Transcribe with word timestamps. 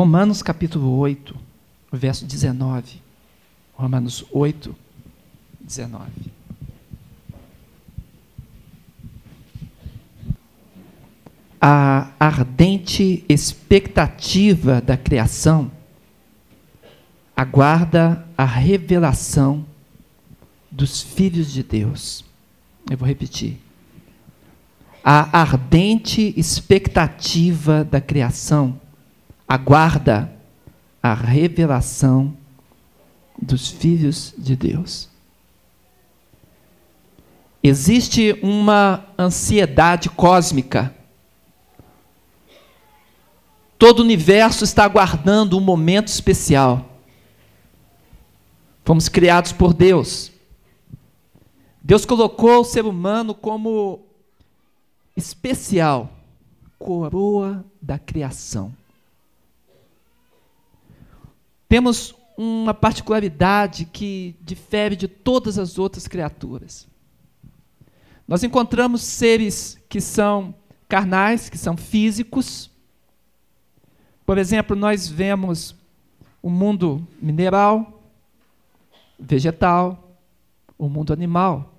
Romanos 0.00 0.42
capítulo 0.42 0.96
8, 0.96 1.36
verso 1.92 2.24
19. 2.24 3.02
Romanos 3.74 4.24
8, 4.32 4.74
19. 5.60 6.10
A 11.60 12.12
ardente 12.18 13.26
expectativa 13.28 14.80
da 14.80 14.96
criação 14.96 15.70
aguarda 17.36 18.26
a 18.38 18.46
revelação 18.46 19.66
dos 20.70 21.02
filhos 21.02 21.52
de 21.52 21.62
Deus. 21.62 22.24
Eu 22.90 22.96
vou 22.96 23.06
repetir. 23.06 23.58
A 25.04 25.40
ardente 25.40 26.32
expectativa 26.38 27.84
da 27.84 28.00
criação 28.00 28.79
aguarda 29.50 30.32
a 31.02 31.12
revelação 31.12 32.36
dos 33.36 33.68
filhos 33.68 34.32
de 34.38 34.54
Deus. 34.54 35.08
Existe 37.60 38.38
uma 38.44 39.04
ansiedade 39.18 40.08
cósmica. 40.08 40.94
Todo 43.76 43.98
o 43.98 44.02
universo 44.02 44.62
está 44.62 44.84
aguardando 44.84 45.58
um 45.58 45.60
momento 45.60 46.06
especial. 46.06 46.88
Fomos 48.84 49.08
criados 49.08 49.50
por 49.50 49.74
Deus. 49.74 50.30
Deus 51.82 52.04
colocou 52.04 52.60
o 52.60 52.64
ser 52.64 52.84
humano 52.84 53.34
como 53.34 53.98
especial, 55.16 56.08
coroa 56.78 57.64
da 57.82 57.98
criação. 57.98 58.78
Temos 61.70 62.16
uma 62.36 62.74
particularidade 62.74 63.84
que 63.84 64.34
difere 64.40 64.96
de 64.96 65.06
todas 65.06 65.56
as 65.56 65.78
outras 65.78 66.08
criaturas. 66.08 66.88
Nós 68.26 68.42
encontramos 68.42 69.04
seres 69.04 69.78
que 69.88 70.00
são 70.00 70.52
carnais, 70.88 71.48
que 71.48 71.56
são 71.56 71.76
físicos. 71.76 72.72
Por 74.26 74.36
exemplo, 74.36 74.74
nós 74.74 75.06
vemos 75.06 75.76
o 76.42 76.50
mundo 76.50 77.06
mineral, 77.22 78.02
vegetal, 79.16 80.18
o 80.76 80.88
mundo 80.88 81.12
animal. 81.12 81.72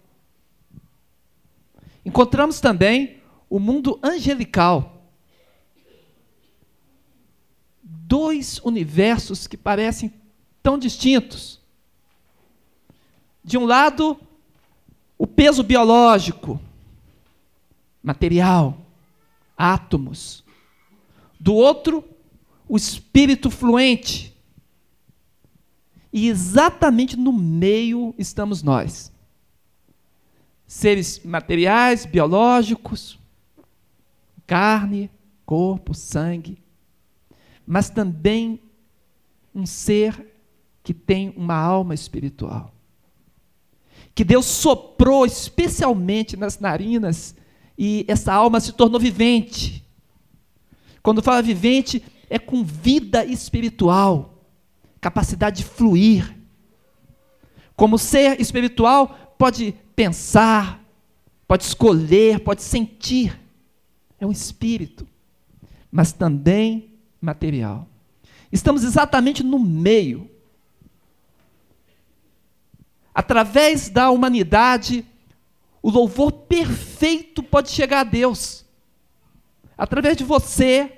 Encontramos 2.06 2.62
também 2.62 3.18
o 3.50 3.60
mundo 3.60 4.00
angelical. 4.02 5.01
Dois 8.12 8.60
universos 8.66 9.48
que 9.48 9.56
parecem 9.56 10.12
tão 10.62 10.78
distintos. 10.78 11.62
De 13.42 13.58
um 13.58 13.64
lado, 13.64 14.20
o 15.18 15.26
peso 15.26 15.64
biológico, 15.64 16.60
material, 18.04 18.78
átomos. 19.58 20.44
Do 21.40 21.54
outro, 21.54 22.04
o 22.68 22.76
espírito 22.76 23.50
fluente. 23.50 24.36
E 26.12 26.28
exatamente 26.28 27.16
no 27.16 27.32
meio 27.32 28.14
estamos 28.18 28.62
nós. 28.62 29.10
Seres 30.68 31.24
materiais, 31.24 32.06
biológicos, 32.06 33.18
carne, 34.46 35.10
corpo, 35.46 35.94
sangue, 35.94 36.61
mas 37.66 37.90
também 37.90 38.62
um 39.54 39.66
ser 39.66 40.34
que 40.84 40.94
tem 40.94 41.34
uma 41.36 41.56
alma 41.56 41.94
espiritual. 41.94 42.74
Que 44.14 44.24
Deus 44.24 44.46
soprou 44.46 45.26
especialmente 45.26 46.36
nas 46.36 46.60
narinas 46.60 47.36
e 47.78 48.06
essa 48.08 48.34
alma 48.34 48.60
se 48.60 48.74
tornou 48.74 49.00
vivente. 49.00 49.86
Quando 51.02 51.22
fala 51.22 51.42
vivente, 51.42 52.04
é 52.30 52.38
com 52.38 52.64
vida 52.64 53.26
espiritual, 53.26 54.44
capacidade 55.00 55.58
de 55.58 55.64
fluir. 55.64 56.38
Como 57.76 57.98
ser 57.98 58.40
espiritual, 58.40 59.36
pode 59.38 59.74
pensar, 59.96 60.84
pode 61.48 61.64
escolher, 61.64 62.40
pode 62.42 62.62
sentir. 62.62 63.40
É 64.20 64.26
um 64.26 64.32
espírito, 64.32 65.08
mas 65.92 66.14
também 66.14 66.91
material. 67.22 67.88
Estamos 68.52 68.84
exatamente 68.84 69.44
no 69.44 69.60
meio 69.60 70.30
Através 73.14 73.90
da 73.90 74.10
humanidade, 74.10 75.06
o 75.82 75.90
louvor 75.90 76.32
perfeito 76.32 77.44
pode 77.44 77.70
chegar 77.70 78.02
a 78.02 78.06
Deus. 78.06 78.66
Através 79.78 80.16
de 80.16 80.24
você, 80.24 80.92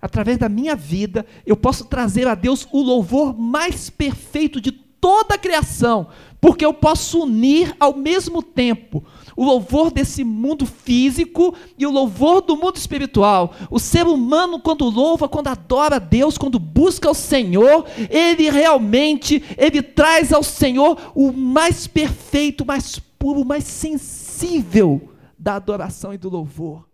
através 0.00 0.38
da 0.38 0.48
minha 0.48 0.74
vida, 0.74 1.26
eu 1.44 1.56
posso 1.56 1.84
trazer 1.84 2.26
a 2.26 2.34
Deus 2.34 2.66
o 2.72 2.80
louvor 2.80 3.36
mais 3.38 3.90
perfeito 3.90 4.60
de 4.60 4.72
toda 4.72 5.34
a 5.34 5.38
criação, 5.38 6.08
porque 6.40 6.64
eu 6.64 6.72
posso 6.72 7.24
unir 7.24 7.76
ao 7.78 7.94
mesmo 7.94 8.42
tempo 8.42 9.04
o 9.36 9.44
louvor 9.44 9.90
desse 9.90 10.24
mundo 10.24 10.64
físico 10.64 11.54
e 11.76 11.86
o 11.86 11.90
louvor 11.90 12.40
do 12.40 12.56
mundo 12.56 12.76
espiritual. 12.76 13.54
O 13.70 13.78
ser 13.78 14.06
humano, 14.06 14.58
quando 14.58 14.88
louva, 14.88 15.28
quando 15.28 15.48
adora 15.48 15.96
a 15.96 16.00
Deus, 16.00 16.38
quando 16.38 16.58
busca 16.58 17.10
o 17.10 17.14
Senhor, 17.14 17.84
ele 18.10 18.48
realmente 18.48 19.44
ele 19.58 19.82
traz 19.82 20.32
ao 20.32 20.42
Senhor 20.42 21.12
o 21.14 21.30
mais 21.32 21.86
perfeito, 21.86 22.64
mais 22.64 22.98
puro, 22.98 23.44
mais 23.44 23.64
sensível 23.64 25.12
da 25.38 25.56
adoração 25.56 26.14
e 26.14 26.18
do 26.18 26.30
louvor. 26.30 26.88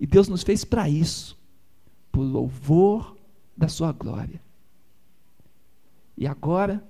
E 0.00 0.06
Deus 0.06 0.28
nos 0.28 0.42
fez 0.42 0.64
para 0.64 0.88
isso, 0.88 1.36
por 2.10 2.22
louvor 2.22 3.16
da 3.56 3.68
sua 3.68 3.92
glória. 3.92 4.40
E 6.16 6.26
agora, 6.26 6.82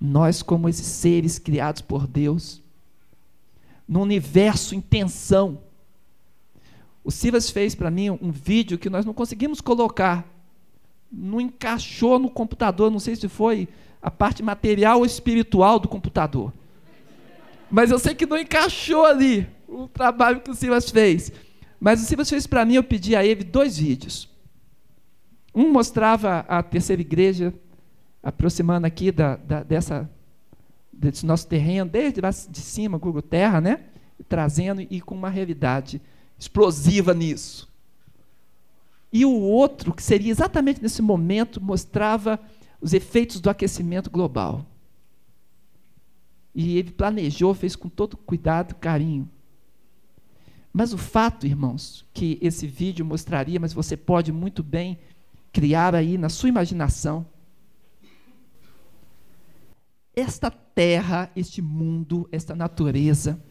nós, 0.00 0.42
como 0.42 0.68
esses 0.68 0.86
seres 0.86 1.38
criados 1.38 1.80
por 1.80 2.06
Deus, 2.06 2.62
no 3.88 4.00
universo 4.00 4.74
em 4.74 4.80
tensão. 4.80 5.60
O 7.04 7.10
Silas 7.10 7.50
fez 7.50 7.74
para 7.74 7.90
mim 7.90 8.10
um 8.10 8.30
vídeo 8.32 8.78
que 8.78 8.90
nós 8.90 9.04
não 9.04 9.14
conseguimos 9.14 9.60
colocar. 9.60 10.26
Não 11.10 11.40
encaixou 11.40 12.18
no 12.18 12.28
computador, 12.28 12.90
não 12.90 12.98
sei 12.98 13.14
se 13.14 13.28
foi 13.28 13.68
a 14.02 14.10
parte 14.10 14.42
material 14.42 14.98
ou 14.98 15.06
espiritual 15.06 15.78
do 15.78 15.88
computador. 15.88 16.52
Mas 17.70 17.90
eu 17.90 17.98
sei 17.98 18.14
que 18.14 18.26
não 18.26 18.38
encaixou 18.38 19.04
ali 19.04 19.48
o 19.68 19.88
trabalho 19.88 20.40
que 20.40 20.50
o 20.50 20.54
Silas 20.54 20.90
fez. 20.90 21.32
Mas 21.78 22.02
o 22.02 22.04
Silas 22.04 22.28
fez 22.28 22.46
para 22.46 22.64
mim, 22.64 22.74
eu 22.74 22.84
pedi 22.84 23.14
a 23.14 23.24
ele 23.24 23.44
dois 23.44 23.78
vídeos. 23.78 24.28
Um 25.54 25.70
mostrava 25.70 26.40
a 26.48 26.62
terceira 26.62 27.00
igreja, 27.00 27.54
aproximando 28.22 28.86
aqui 28.86 29.10
da, 29.10 29.36
da, 29.36 29.62
dessa 29.62 30.10
desse 30.98 31.26
nosso 31.26 31.46
terreno, 31.46 31.90
desde 31.90 32.20
lá 32.20 32.30
de 32.30 32.60
cima, 32.60 32.98
Google 32.98 33.22
Terra, 33.22 33.60
né? 33.60 33.84
Trazendo 34.28 34.80
e 34.80 35.00
com 35.00 35.14
uma 35.14 35.30
realidade 35.30 36.00
explosiva 36.38 37.14
nisso. 37.14 37.68
E 39.12 39.24
o 39.24 39.32
outro, 39.32 39.94
que 39.94 40.02
seria 40.02 40.30
exatamente 40.30 40.82
nesse 40.82 41.00
momento, 41.00 41.60
mostrava 41.60 42.40
os 42.80 42.92
efeitos 42.92 43.40
do 43.40 43.48
aquecimento 43.48 44.10
global. 44.10 44.64
E 46.54 46.78
ele 46.78 46.90
planejou, 46.90 47.54
fez 47.54 47.76
com 47.76 47.88
todo 47.88 48.16
cuidado, 48.16 48.74
carinho. 48.74 49.28
Mas 50.72 50.92
o 50.92 50.98
fato, 50.98 51.46
irmãos, 51.46 52.04
que 52.12 52.38
esse 52.42 52.66
vídeo 52.66 53.04
mostraria, 53.04 53.60
mas 53.60 53.72
você 53.72 53.96
pode 53.96 54.32
muito 54.32 54.62
bem 54.62 54.98
criar 55.52 55.94
aí 55.94 56.18
na 56.18 56.28
sua 56.28 56.50
imaginação, 56.50 57.24
esta 60.14 60.50
terra, 60.76 61.32
este 61.34 61.62
mundo, 61.62 62.28
esta 62.30 62.54
natureza 62.54 63.42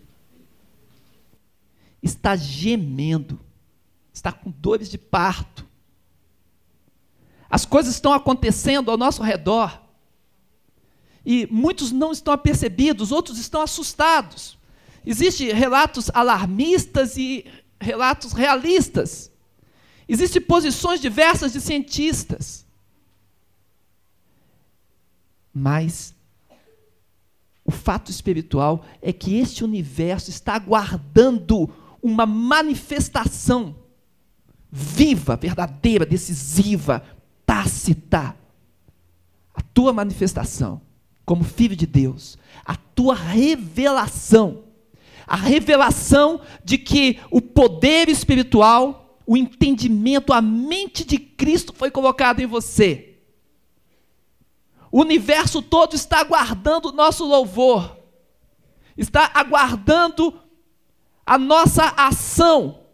está 1.99 2.35
gemendo, 2.35 3.39
está 4.13 4.31
com 4.31 4.51
dores 4.51 4.87
de 4.87 4.99
parto. 4.99 5.67
As 7.49 7.65
coisas 7.65 7.95
estão 7.95 8.13
acontecendo 8.13 8.91
ao 8.91 8.97
nosso 8.97 9.23
redor. 9.23 9.81
E 11.25 11.47
muitos 11.47 11.91
não 11.91 12.11
estão 12.11 12.31
apercebidos, 12.31 13.11
outros 13.11 13.39
estão 13.39 13.61
assustados. 13.61 14.55
Existem 15.03 15.51
relatos 15.51 16.11
alarmistas 16.13 17.17
e 17.17 17.43
relatos 17.81 18.33
realistas. 18.33 19.31
Existem 20.07 20.43
posições 20.43 21.01
diversas 21.01 21.53
de 21.53 21.59
cientistas. 21.59 22.67
Mas 25.51 26.13
o 27.65 27.71
fato 27.71 28.11
espiritual 28.11 28.85
é 29.01 29.11
que 29.11 29.35
este 29.37 29.63
universo 29.63 30.29
está 30.29 30.53
aguardando 30.53 31.69
uma 32.01 32.25
manifestação 32.25 33.75
viva, 34.71 35.35
verdadeira, 35.35 36.05
decisiva, 36.05 37.03
tácita. 37.43 38.37
A 39.53 39.61
tua 39.61 39.91
manifestação 39.91 40.81
como 41.25 41.43
filho 41.43 41.75
de 41.75 41.87
Deus, 41.87 42.37
a 42.63 42.75
tua 42.75 43.15
revelação, 43.15 44.65
a 45.25 45.35
revelação 45.35 46.39
de 46.63 46.77
que 46.77 47.19
o 47.31 47.41
poder 47.41 48.09
espiritual, 48.09 49.17
o 49.25 49.35
entendimento, 49.35 50.31
a 50.31 50.41
mente 50.41 51.03
de 51.03 51.17
Cristo 51.17 51.73
foi 51.75 51.89
colocado 51.89 52.41
em 52.41 52.45
você. 52.45 53.14
O 54.95 55.01
universo 55.01 55.61
todo 55.61 55.93
está 55.93 56.21
aguardando 56.21 56.87
o 56.87 56.91
nosso 56.93 57.25
louvor, 57.25 57.99
está 58.95 59.29
aguardando 59.33 60.41
a 61.25 61.37
nossa 61.37 61.93
ação, 61.97 62.85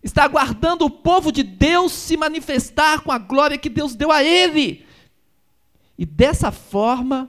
está 0.00 0.22
aguardando 0.22 0.84
o 0.84 0.90
povo 0.90 1.32
de 1.32 1.42
Deus 1.42 1.90
se 1.90 2.16
manifestar 2.16 3.00
com 3.00 3.10
a 3.10 3.18
glória 3.18 3.58
que 3.58 3.68
Deus 3.68 3.96
deu 3.96 4.12
a 4.12 4.22
ele. 4.22 4.86
E 5.98 6.06
dessa 6.06 6.52
forma, 6.52 7.28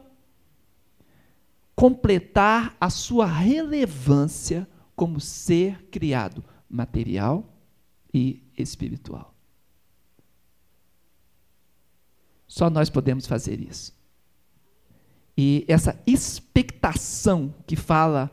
completar 1.76 2.78
a 2.80 2.92
sua 2.92 3.26
relevância 3.26 4.70
como 4.96 5.20
ser 5.20 5.86
criado 5.86 6.46
material 6.70 7.52
e 8.14 8.44
espiritual. 8.56 9.34
Só 12.46 12.70
nós 12.70 12.92
podemos 12.92 13.26
fazer 13.26 13.60
isso. 13.60 13.98
E 15.42 15.64
essa 15.70 15.98
expectação 16.06 17.56
que 17.66 17.78
fala 17.78 18.30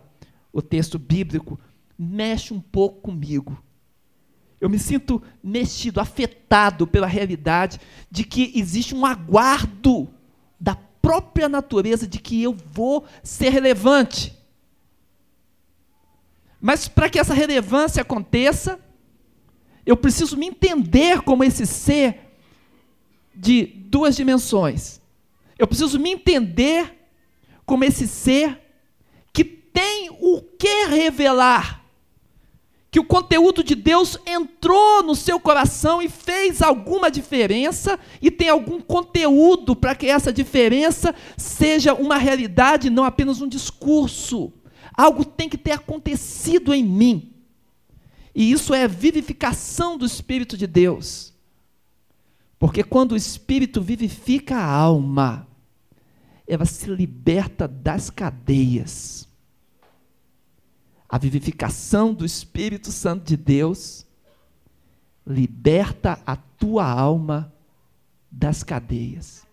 o 0.53 0.61
texto 0.61 0.99
bíblico 0.99 1.57
mexe 1.97 2.53
um 2.53 2.61
pouco 2.61 3.03
comigo. 3.03 3.63
Eu 4.61 4.69
me 4.69 4.77
sinto 4.77 5.23
mexido, 5.41 6.01
afetado 6.01 6.85
pela 6.85 7.07
realidade 7.07 7.79
de 8.11 8.25
que 8.25 8.51
existe 8.57 8.93
um 8.93 9.07
aguardo 9.07 10.09
da 10.59 10.75
própria 10.75 11.49
natureza 11.49 12.09
de 12.09 12.19
que 12.19 12.43
eu 12.43 12.53
vou 12.53 13.07
ser 13.23 13.51
relevante. 13.51 14.37
Mas 16.61 16.89
para 16.89 17.09
que 17.09 17.21
essa 17.21 17.35
relevância 17.35 18.03
aconteça, 18.03 18.81
eu 19.87 19.97
preciso 19.97 20.37
me 20.37 20.47
entender 20.47 21.23
como 21.23 21.45
esse 21.45 21.67
ser 21.67 22.33
de 23.33 23.65
duas 23.65 24.17
dimensões. 24.17 25.01
Eu 25.57 25.69
preciso 25.69 26.01
me 26.01 26.11
entender 26.11 26.96
como 27.67 27.85
esse 27.85 28.07
ser 28.07 28.59
que 29.33 29.45
tem 29.45 30.09
o 30.11 30.41
que 30.41 30.87
revelar 30.87 31.87
que 32.97 33.01
o 33.01 33.05
conteúdo 33.05 33.63
de 33.63 33.75
Deus 33.75 34.17
entrou 34.25 35.03
no 35.03 35.15
seu 35.15 35.39
coração 35.39 36.01
e 36.01 36.09
fez 36.09 36.63
alguma 36.63 37.11
diferença 37.11 38.01
e 38.23 38.31
tem 38.31 38.49
algum 38.49 38.81
conteúdo 38.81 39.77
para 39.77 39.95
que 39.95 40.07
essa 40.07 40.33
diferença 40.33 41.15
seja 41.37 41.93
uma 41.93 42.17
realidade, 42.17 42.89
não 42.89 43.05
apenas 43.05 43.43
um 43.43 43.49
discurso. 43.49 44.51
Algo 44.97 45.27
tem 45.27 45.47
que 45.47 45.59
ter 45.59 45.73
acontecido 45.73 46.73
em 46.73 46.83
mim. 46.83 47.35
E 48.35 48.51
isso 48.51 48.73
é 48.73 48.89
vivificação 48.89 49.99
do 49.99 50.07
Espírito 50.07 50.57
de 50.57 50.67
Deus. 50.67 51.35
Porque 52.59 52.83
quando 52.83 53.13
o 53.13 53.17
Espírito 53.17 53.83
vivifica 53.83 54.57
a 54.57 54.65
alma, 54.65 55.47
ela 56.47 56.65
se 56.65 56.89
liberta 56.89 57.67
das 57.67 58.11
cadeias 58.11 59.27
a 61.09 61.19
vivificação 61.19 62.13
do 62.13 62.25
Espírito 62.25 62.91
Santo 62.91 63.25
de 63.25 63.37
Deus 63.37 64.05
liberta 65.27 66.21
a 66.27 66.37
tua 66.37 66.89
alma 66.89 67.53
das 68.31 68.63
cadeias. 68.63 69.47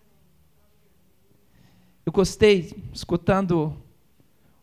Eu 2.04 2.12
gostei 2.12 2.84
escutando 2.92 3.76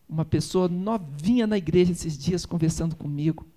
uma 0.08 0.26
pessoa 0.26 0.68
novinha 0.68 1.48
na 1.48 1.58
igreja 1.58 1.92
esses 1.92 2.18
dias 2.18 2.46
conversando 2.46 2.96
comigo. 2.96 3.48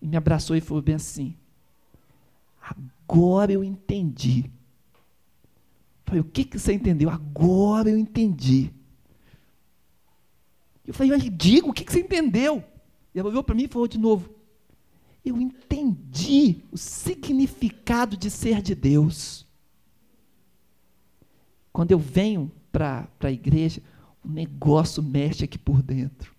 E 0.00 0.06
me 0.06 0.16
abraçou 0.16 0.56
e 0.56 0.60
falou 0.60 0.82
bem 0.82 0.96
assim: 0.96 1.36
Agora 2.60 3.52
eu 3.52 3.62
entendi. 3.62 4.50
Falei, 6.06 6.20
o 6.20 6.24
que, 6.24 6.44
que 6.44 6.58
você 6.58 6.72
entendeu? 6.72 7.10
Agora 7.10 7.90
eu 7.90 7.98
entendi. 7.98 8.70
Eu 10.86 10.94
falei, 10.94 11.10
mas 11.10 11.28
diga, 11.36 11.66
o 11.66 11.72
que, 11.72 11.84
você 11.84 12.00
entendeu? 12.00 12.62
E 13.12 13.18
ela 13.18 13.28
olhou 13.28 13.42
para 13.42 13.56
mim 13.56 13.64
e 13.64 13.68
falou 13.68 13.88
de 13.88 13.98
novo, 13.98 14.30
eu 15.24 15.40
entendi 15.40 16.62
o 16.70 16.78
significado 16.78 18.16
de 18.16 18.30
ser 18.30 18.62
de 18.62 18.74
Deus. 18.74 19.44
Quando 21.72 21.90
eu 21.90 21.98
venho 21.98 22.52
para 22.70 23.08
a 23.20 23.30
igreja, 23.30 23.82
o 24.24 24.28
negócio 24.28 25.02
mexe 25.02 25.44
aqui 25.44 25.58
por 25.58 25.82
dentro. 25.82 26.32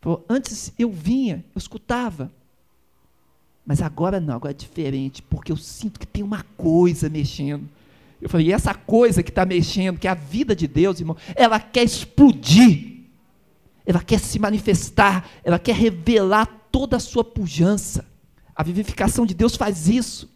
Falou, 0.00 0.24
antes 0.28 0.72
eu 0.78 0.90
vinha, 0.90 1.44
eu 1.54 1.58
escutava. 1.58 2.32
Mas 3.66 3.82
agora 3.82 4.18
não, 4.18 4.34
agora 4.34 4.52
é 4.52 4.56
diferente, 4.56 5.22
porque 5.22 5.52
eu 5.52 5.56
sinto 5.56 6.00
que 6.00 6.06
tem 6.06 6.22
uma 6.22 6.42
coisa 6.56 7.10
mexendo. 7.10 7.68
Eu 8.22 8.28
falei, 8.28 8.46
e 8.46 8.52
essa 8.52 8.72
coisa 8.72 9.20
que 9.20 9.30
está 9.30 9.44
mexendo, 9.44 9.98
que 9.98 10.06
é 10.06 10.10
a 10.12 10.14
vida 10.14 10.54
de 10.54 10.68
Deus, 10.68 11.00
irmão, 11.00 11.16
ela 11.34 11.58
quer 11.58 11.82
explodir, 11.82 13.00
ela 13.84 14.00
quer 14.00 14.20
se 14.20 14.38
manifestar, 14.38 15.28
ela 15.42 15.58
quer 15.58 15.74
revelar 15.74 16.46
toda 16.70 16.96
a 16.96 17.00
sua 17.00 17.24
pujança. 17.24 18.06
A 18.54 18.62
vivificação 18.62 19.26
de 19.26 19.34
Deus 19.34 19.56
faz 19.56 19.88
isso. 19.88 20.30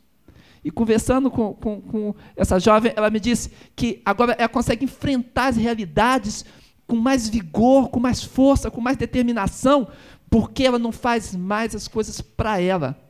E 0.64 0.70
conversando 0.70 1.30
com, 1.30 1.54
com, 1.54 1.80
com 1.80 2.14
essa 2.34 2.58
jovem, 2.58 2.92
ela 2.96 3.08
me 3.08 3.20
disse 3.20 3.52
que 3.76 4.02
agora 4.04 4.34
ela 4.36 4.48
consegue 4.48 4.84
enfrentar 4.84 5.46
as 5.46 5.56
realidades 5.56 6.44
com 6.88 6.96
mais 6.96 7.28
vigor, 7.28 7.88
com 7.88 8.00
mais 8.00 8.20
força, 8.20 8.68
com 8.68 8.80
mais 8.80 8.96
determinação, 8.96 9.86
porque 10.28 10.64
ela 10.64 10.78
não 10.78 10.90
faz 10.90 11.36
mais 11.36 11.72
as 11.72 11.86
coisas 11.86 12.20
para 12.20 12.60
ela. 12.60 13.00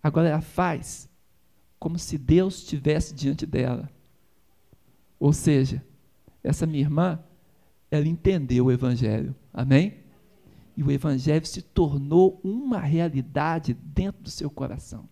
Agora 0.00 0.28
ela 0.28 0.40
faz 0.40 1.08
como 1.84 1.98
se 1.98 2.16
Deus 2.16 2.60
estivesse 2.60 3.12
diante 3.12 3.44
dela. 3.44 3.90
Ou 5.20 5.34
seja, 5.34 5.84
essa 6.42 6.64
minha 6.64 6.80
irmã, 6.80 7.20
ela 7.90 8.08
entendeu 8.08 8.64
o 8.64 8.72
Evangelho. 8.72 9.36
Amém? 9.52 9.98
E 10.74 10.82
o 10.82 10.90
Evangelho 10.90 11.44
se 11.44 11.60
tornou 11.60 12.40
uma 12.42 12.78
realidade 12.78 13.74
dentro 13.74 14.22
do 14.22 14.30
seu 14.30 14.48
coração. 14.48 15.06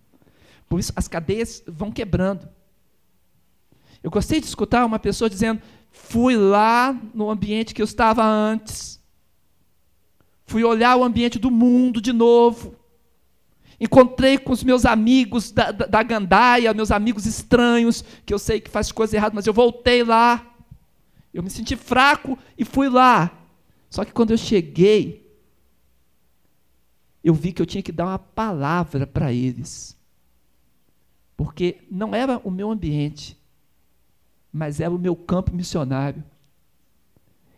Por 0.67 0.81
isso, 0.81 0.95
as 0.97 1.07
cadeias 1.07 1.63
vão 1.67 1.93
quebrando. 1.93 2.49
Eu 4.03 4.11
gostei 4.11 4.41
de 4.41 4.47
escutar 4.47 4.87
uma 4.87 4.99
pessoa 4.99 5.29
dizendo: 5.29 5.61
fui 5.91 6.39
lá 6.39 6.99
no 7.13 7.29
ambiente 7.29 7.75
que 7.75 7.83
eu 7.83 7.85
estava 7.85 8.25
antes, 8.25 8.99
fui 10.47 10.65
olhar 10.65 10.97
o 10.97 11.05
ambiente 11.05 11.39
do 11.39 11.51
mundo 11.51 12.01
de 12.01 12.15
novo, 12.15 12.75
Encontrei 13.83 14.39
com 14.39 14.53
os 14.53 14.63
meus 14.63 14.87
amigos 14.87 15.51
da, 15.51 15.73
da, 15.73 15.87
da 15.87 16.03
gandaia, 16.05 16.73
meus 16.73 16.93
amigos 16.93 17.27
estranhos, 17.27 18.05
que 18.25 18.33
eu 18.33 18.39
sei 18.39 18.61
que 18.61 18.71
faz 18.71 18.93
coisa 18.93 19.17
errada, 19.17 19.35
mas 19.35 19.45
eu 19.45 19.53
voltei 19.53 20.05
lá. 20.05 20.55
Eu 21.35 21.43
me 21.43 21.51
senti 21.51 21.75
fraco 21.75 22.39
e 22.57 22.65
fui 22.65 22.89
lá. 22.89 23.37
Só 23.91 24.05
que 24.05 24.13
quando 24.13 24.31
eu 24.31 24.39
cheguei, 24.39 25.29
eu 27.25 27.35
vi 27.35 27.53
que 27.53 27.61
eu 27.61 27.67
tinha 27.67 27.83
que 27.83 27.91
dar 27.91 28.07
uma 28.07 28.21
palavra 28.21 29.05
para 29.05 29.33
eles. 29.33 29.99
Porque 31.37 31.79
não 31.91 32.15
era 32.15 32.39
o 32.45 32.53
meu 32.53 32.71
ambiente, 32.71 33.37
mas 34.53 34.79
era 34.79 34.95
o 34.95 34.99
meu 34.99 35.17
campo 35.17 35.53
missionário. 35.53 36.23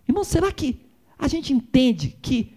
Irmão, 0.08 0.24
será 0.24 0.50
que 0.50 0.86
a 1.18 1.28
gente 1.28 1.52
entende 1.52 2.16
que 2.22 2.56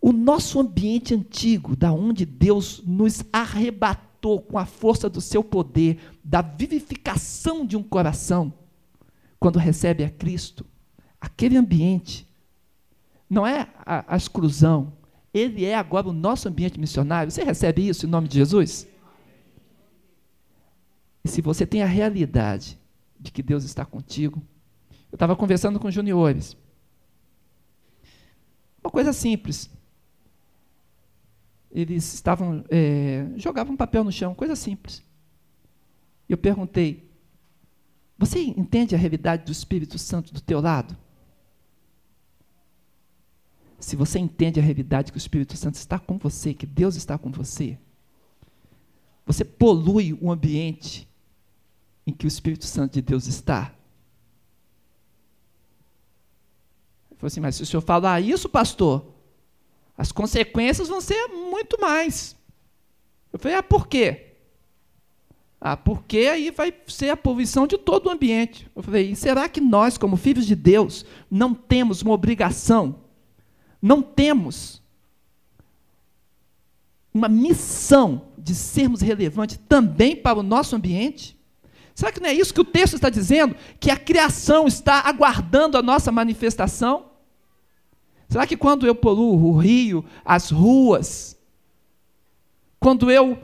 o 0.00 0.12
nosso 0.12 0.58
ambiente 0.58 1.14
antigo, 1.14 1.76
da 1.76 1.92
onde 1.92 2.24
Deus 2.24 2.82
nos 2.86 3.22
arrebatou 3.32 4.40
com 4.40 4.56
a 4.56 4.64
força 4.64 5.10
do 5.10 5.20
seu 5.20 5.44
poder, 5.44 5.98
da 6.24 6.40
vivificação 6.40 7.66
de 7.66 7.76
um 7.76 7.82
coração, 7.82 8.52
quando 9.38 9.58
recebe 9.58 10.02
a 10.04 10.10
Cristo, 10.10 10.64
aquele 11.20 11.56
ambiente 11.56 12.26
não 13.28 13.46
é 13.46 13.68
a, 13.86 14.14
a 14.14 14.16
exclusão, 14.16 14.92
ele 15.32 15.64
é 15.64 15.74
agora 15.74 16.08
o 16.08 16.12
nosso 16.12 16.48
ambiente 16.48 16.80
missionário. 16.80 17.30
Você 17.30 17.44
recebe 17.44 17.86
isso 17.86 18.04
em 18.04 18.08
nome 18.08 18.26
de 18.26 18.34
Jesus? 18.34 18.88
E 21.24 21.28
se 21.28 21.40
você 21.40 21.64
tem 21.64 21.82
a 21.82 21.86
realidade 21.86 22.78
de 23.18 23.30
que 23.30 23.42
Deus 23.42 23.64
está 23.64 23.84
contigo, 23.84 24.42
eu 25.12 25.16
estava 25.16 25.36
conversando 25.36 25.78
com 25.78 25.90
juniores. 25.90 26.56
Uma 28.82 28.90
coisa 28.90 29.12
simples 29.12 29.70
eles 31.80 32.14
estavam 32.14 32.64
é, 32.70 33.26
jogavam 33.36 33.76
papel 33.76 34.04
no 34.04 34.12
chão, 34.12 34.34
coisa 34.34 34.56
simples. 34.56 35.02
Eu 36.28 36.38
perguntei: 36.38 37.10
você 38.18 38.40
entende 38.40 38.94
a 38.94 38.98
realidade 38.98 39.44
do 39.44 39.52
Espírito 39.52 39.98
Santo 39.98 40.32
do 40.32 40.40
teu 40.40 40.60
lado? 40.60 40.96
se 43.80 43.96
você 43.96 44.18
entende 44.18 44.60
a 44.60 44.62
realidade 44.62 45.10
que 45.10 45.16
o 45.16 45.18
Espírito 45.18 45.56
Santo 45.56 45.76
está 45.76 45.98
com 45.98 46.18
você, 46.18 46.52
que 46.52 46.66
Deus 46.66 46.96
está 46.96 47.16
com 47.16 47.32
você, 47.32 47.78
você 49.24 49.44
polui 49.44 50.16
o 50.20 50.30
ambiente 50.30 51.08
em 52.06 52.12
que 52.12 52.26
o 52.26 52.28
Espírito 52.28 52.66
Santo 52.66 52.94
de 52.94 53.02
Deus 53.02 53.26
está. 53.26 53.74
Ele 57.10 57.18
falou 57.18 57.28
assim, 57.28 57.40
mas 57.40 57.56
se 57.56 57.62
o 57.62 57.66
senhor 57.66 57.80
falar 57.80 58.20
isso, 58.20 58.48
pastor, 58.48 59.14
as 60.00 60.10
consequências 60.10 60.88
vão 60.88 60.98
ser 60.98 61.26
muito 61.28 61.78
mais. 61.78 62.34
Eu 63.30 63.38
falei, 63.38 63.58
ah, 63.58 63.62
por 63.62 63.86
quê? 63.86 64.28
Ah, 65.60 65.76
porque 65.76 66.20
aí 66.20 66.50
vai 66.50 66.72
ser 66.88 67.10
a 67.10 67.16
poluição 67.18 67.66
de 67.66 67.76
todo 67.76 68.06
o 68.06 68.10
ambiente. 68.10 68.66
Eu 68.74 68.82
falei, 68.82 69.10
e 69.10 69.14
será 69.14 69.46
que 69.46 69.60
nós, 69.60 69.98
como 69.98 70.16
filhos 70.16 70.46
de 70.46 70.56
Deus, 70.56 71.04
não 71.30 71.52
temos 71.52 72.00
uma 72.00 72.14
obrigação, 72.14 73.00
não 73.80 74.00
temos 74.00 74.80
uma 77.12 77.28
missão 77.28 78.22
de 78.38 78.54
sermos 78.54 79.02
relevantes 79.02 79.60
também 79.68 80.16
para 80.16 80.38
o 80.38 80.42
nosso 80.42 80.74
ambiente? 80.74 81.38
Será 81.94 82.10
que 82.10 82.20
não 82.20 82.30
é 82.30 82.32
isso 82.32 82.54
que 82.54 82.62
o 82.62 82.64
texto 82.64 82.94
está 82.94 83.10
dizendo? 83.10 83.54
Que 83.78 83.90
a 83.90 83.98
criação 83.98 84.66
está 84.66 85.00
aguardando 85.00 85.76
a 85.76 85.82
nossa 85.82 86.10
manifestação? 86.10 87.09
Será 88.30 88.46
que 88.46 88.56
quando 88.56 88.86
eu 88.86 88.94
poluo 88.94 89.44
o 89.48 89.58
rio, 89.58 90.04
as 90.24 90.50
ruas, 90.50 91.36
quando 92.78 93.10
eu 93.10 93.36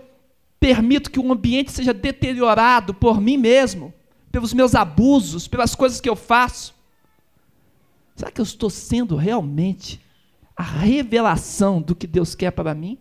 permito 0.61 1.11
que 1.11 1.19
o 1.19 1.33
ambiente 1.33 1.73
seja 1.73 1.93
deteriorado 1.93 2.95
por 2.95 3.21
mim 3.21 3.37
mesmo, 3.37 3.93
pelos 4.31 4.55
meus 4.55 4.77
abusos, 4.77 5.49
pelas 5.49 5.75
coisas 5.75 6.01
que 6.01 6.09
eu 6.09 6.15
faço, 6.15 6.73
será 8.15 8.31
que 8.31 8.41
eu 8.41 8.45
estou 8.45 8.71
sendo 8.71 9.17
realmente 9.17 10.01
a 10.57 10.63
revelação 10.63 11.83
do 11.83 11.97
que 11.97 12.07
Deus 12.07 12.37
quer 12.37 12.53
para 12.53 12.73
mim? 12.73 12.97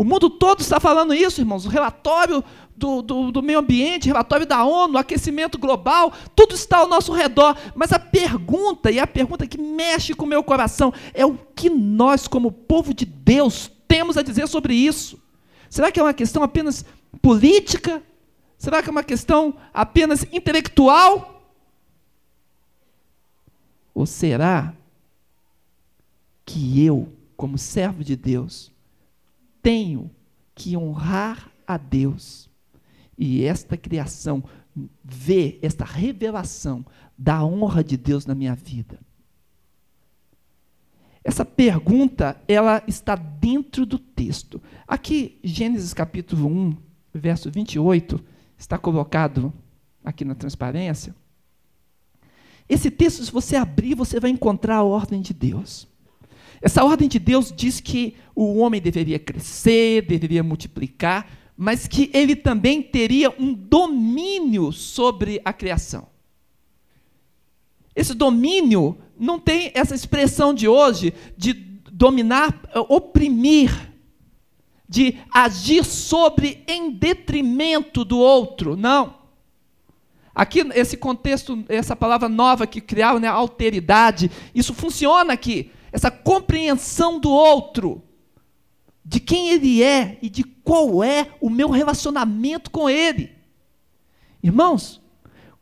O 0.00 0.04
mundo 0.04 0.30
todo 0.30 0.62
está 0.62 0.80
falando 0.80 1.12
isso, 1.12 1.42
irmãos. 1.42 1.66
O 1.66 1.68
relatório 1.68 2.42
do, 2.74 3.02
do, 3.02 3.30
do, 3.30 3.42
meio 3.42 3.58
ambiente, 3.58 4.08
relatório 4.08 4.46
da 4.46 4.64
ONU, 4.64 4.96
aquecimento 4.96 5.58
global, 5.58 6.10
tudo 6.34 6.54
está 6.54 6.78
ao 6.78 6.88
nosso 6.88 7.12
redor. 7.12 7.54
Mas 7.74 7.92
a 7.92 7.98
pergunta, 7.98 8.90
e 8.90 8.98
a 8.98 9.06
pergunta 9.06 9.46
que 9.46 9.60
mexe 9.60 10.14
com 10.14 10.24
o 10.24 10.28
meu 10.28 10.42
coração, 10.42 10.90
é 11.12 11.26
o 11.26 11.36
que 11.54 11.68
nós, 11.68 12.26
como 12.26 12.50
povo 12.50 12.94
de 12.94 13.04
Deus, 13.04 13.70
temos 13.86 14.16
a 14.16 14.22
dizer 14.22 14.48
sobre 14.48 14.72
isso? 14.72 15.22
Será 15.68 15.92
que 15.92 16.00
é 16.00 16.02
uma 16.02 16.14
questão 16.14 16.42
apenas 16.42 16.82
política? 17.20 18.02
Será 18.56 18.82
que 18.82 18.88
é 18.88 18.92
uma 18.92 19.04
questão 19.04 19.52
apenas 19.70 20.24
intelectual? 20.32 21.44
Ou 23.94 24.06
será 24.06 24.72
que 26.46 26.82
eu, 26.82 27.12
como 27.36 27.58
servo 27.58 28.02
de 28.02 28.16
Deus, 28.16 28.72
tenho 29.62 30.10
que 30.54 30.76
honrar 30.76 31.50
a 31.66 31.76
Deus. 31.76 32.48
E 33.16 33.44
esta 33.44 33.76
criação 33.76 34.42
vê 35.04 35.58
esta 35.62 35.84
revelação 35.84 36.84
da 37.16 37.44
honra 37.44 37.84
de 37.84 37.96
Deus 37.96 38.24
na 38.26 38.34
minha 38.34 38.54
vida. 38.54 38.98
Essa 41.22 41.44
pergunta, 41.44 42.40
ela 42.48 42.82
está 42.86 43.14
dentro 43.14 43.84
do 43.84 43.98
texto. 43.98 44.60
Aqui, 44.86 45.38
Gênesis 45.44 45.92
capítulo 45.92 46.48
1, 46.48 46.76
verso 47.12 47.50
28, 47.50 48.18
está 48.56 48.78
colocado 48.78 49.52
aqui 50.02 50.24
na 50.24 50.34
transparência. 50.34 51.14
Esse 52.66 52.90
texto, 52.90 53.22
se 53.22 53.30
você 53.30 53.56
abrir, 53.56 53.94
você 53.94 54.18
vai 54.18 54.30
encontrar 54.30 54.76
a 54.76 54.82
ordem 54.82 55.20
de 55.20 55.34
Deus. 55.34 55.89
Essa 56.62 56.84
ordem 56.84 57.08
de 57.08 57.18
Deus 57.18 57.52
diz 57.54 57.80
que 57.80 58.14
o 58.34 58.58
homem 58.58 58.80
deveria 58.80 59.18
crescer, 59.18 60.02
deveria 60.02 60.42
multiplicar, 60.42 61.26
mas 61.56 61.86
que 61.86 62.10
ele 62.12 62.36
também 62.36 62.82
teria 62.82 63.30
um 63.38 63.54
domínio 63.54 64.72
sobre 64.72 65.40
a 65.44 65.52
criação. 65.52 66.08
Esse 67.96 68.14
domínio 68.14 68.98
não 69.18 69.38
tem 69.38 69.70
essa 69.74 69.94
expressão 69.94 70.54
de 70.54 70.68
hoje 70.68 71.14
de 71.36 71.52
dominar, 71.52 72.58
oprimir, 72.88 73.70
de 74.88 75.18
agir 75.32 75.84
sobre 75.84 76.62
em 76.66 76.90
detrimento 76.90 78.04
do 78.04 78.18
outro. 78.18 78.76
Não. 78.76 79.18
Aqui, 80.34 80.60
esse 80.74 80.96
contexto, 80.96 81.64
essa 81.68 81.94
palavra 81.96 82.28
nova 82.28 82.66
que 82.66 82.80
criaram, 82.80 83.18
né, 83.18 83.28
alteridade, 83.28 84.30
isso 84.54 84.72
funciona 84.72 85.32
aqui 85.32 85.70
essa 85.92 86.10
compreensão 86.10 87.18
do 87.18 87.30
outro, 87.30 88.02
de 89.04 89.18
quem 89.20 89.50
ele 89.50 89.82
é 89.82 90.18
e 90.22 90.28
de 90.28 90.44
qual 90.44 91.02
é 91.02 91.34
o 91.40 91.50
meu 91.50 91.70
relacionamento 91.70 92.70
com 92.70 92.88
ele. 92.88 93.32
Irmãos, 94.42 95.00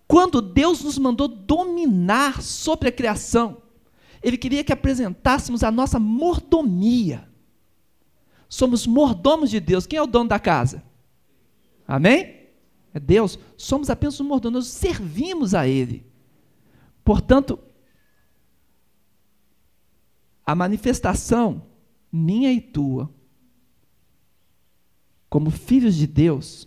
quando 0.09 0.41
Deus 0.41 0.83
nos 0.83 0.97
mandou 0.97 1.29
dominar 1.29 2.41
sobre 2.41 2.89
a 2.89 2.93
criação, 2.93 3.59
Ele 4.23 4.39
queria 4.39 4.65
que 4.65 4.73
apresentássemos 4.73 5.63
a 5.63 5.71
nossa 5.71 5.99
mordomia. 5.99 7.29
Somos 8.49 8.87
mordomos 8.87 9.51
de 9.51 9.61
Deus. 9.61 9.87
Quem 9.87 9.99
é 9.99 10.03
o 10.03 10.07
dono 10.07 10.31
da 10.31 10.39
casa? 10.39 10.83
Amém? 11.87 12.49
É 12.95 12.99
Deus. 12.99 13.39
Somos 13.59 13.91
apenas 13.91 14.19
um 14.19 14.25
mordomo, 14.25 14.57
nós 14.57 14.69
servimos 14.69 15.55
a 15.55 15.69
Ele. 15.69 16.07
Portanto, 17.05 17.59
a 20.49 20.55
manifestação 20.55 21.63
minha 22.11 22.51
e 22.51 22.59
tua, 22.59 23.13
como 25.29 25.51
filhos 25.51 25.95
de 25.95 26.07
Deus, 26.07 26.67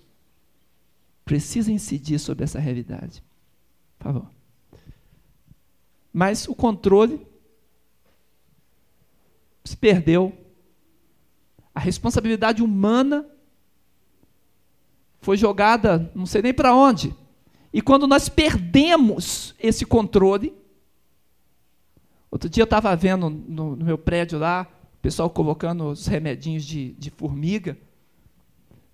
precisa 1.26 1.72
incidir 1.72 2.20
sobre 2.20 2.44
essa 2.44 2.60
realidade. 2.60 3.24
Por 3.98 4.04
favor. 4.04 4.32
Mas 6.14 6.48
o 6.48 6.54
controle 6.54 7.26
se 9.64 9.76
perdeu. 9.76 10.32
A 11.74 11.80
responsabilidade 11.80 12.62
humana 12.62 13.28
foi 15.22 15.38
jogada, 15.38 16.12
não 16.14 16.28
sei 16.28 16.44
nem 16.44 16.54
para 16.54 16.76
onde. 16.76 17.16
E 17.74 17.82
quando 17.82 18.06
nós 18.06 18.30
perdemos 18.30 19.56
esse 19.58 19.88
controle, 19.88 20.61
Outro 22.42 22.50
dia 22.50 22.64
eu 22.64 22.66
estava 22.66 22.96
vendo 22.96 23.30
no, 23.30 23.76
no, 23.76 23.86
meu 23.86 24.00
prédio 24.00 24.40
lá, 24.40 24.68
o 24.98 25.00
pessoal 25.00 25.30
colocando 25.30 25.90
os 25.90 26.08
remedinhos 26.08 26.66
de, 26.66 26.94
de 26.94 27.12
formiga, 27.12 27.78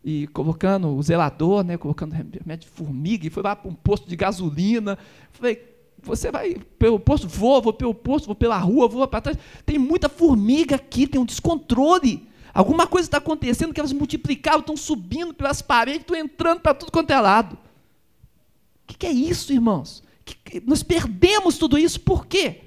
e 0.03 0.27
colocando 0.27 0.89
o 0.89 1.01
zelador, 1.01 1.63
né, 1.63 1.77
colocando 1.77 2.11
remédio 2.11 2.69
de 2.69 2.75
formiga, 2.75 3.25
e 3.25 3.29
foi 3.29 3.41
lá 3.41 3.55
para 3.55 3.71
um 3.71 3.73
posto 3.73 4.09
de 4.09 4.17
gasolina. 4.17 4.97
Falei, 5.31 5.63
você 6.03 6.29
vai 6.29 6.57
pelo 6.77 6.99
posto? 6.99 7.25
Vou, 7.25 7.61
vou 7.61 7.71
pelo 7.71 7.93
posto, 7.93 8.25
vou 8.25 8.35
pela 8.35 8.57
rua, 8.57 8.85
vou 8.89 9.07
para 9.07 9.21
trás. 9.21 9.37
Tem 9.65 9.77
muita 9.77 10.09
formiga 10.09 10.75
aqui, 10.75 11.07
tem 11.07 11.21
um 11.21 11.25
descontrole. 11.25 12.27
Alguma 12.53 12.85
coisa 12.85 13.07
está 13.07 13.19
acontecendo 13.19 13.73
que 13.73 13.79
elas 13.79 13.93
multiplicaram, 13.93 14.59
estão 14.59 14.75
subindo 14.75 15.33
pelas 15.33 15.61
paredes, 15.61 16.01
estão 16.01 16.17
entrando 16.17 16.59
para 16.59 16.73
tudo 16.73 16.91
quanto 16.91 17.11
é 17.11 17.21
lado. 17.21 17.53
O 17.53 18.87
que, 18.87 18.97
que 18.97 19.05
é 19.05 19.11
isso, 19.11 19.53
irmãos? 19.53 20.03
Que, 20.25 20.61
nós 20.65 20.83
perdemos 20.83 21.57
tudo 21.57 21.77
isso 21.77 22.01
por 22.01 22.25
quê? 22.25 22.66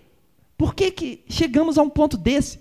Por 0.61 0.75
que, 0.75 0.91
que 0.91 1.25
chegamos 1.27 1.79
a 1.79 1.83
um 1.83 1.89
ponto 1.89 2.19
desse? 2.19 2.61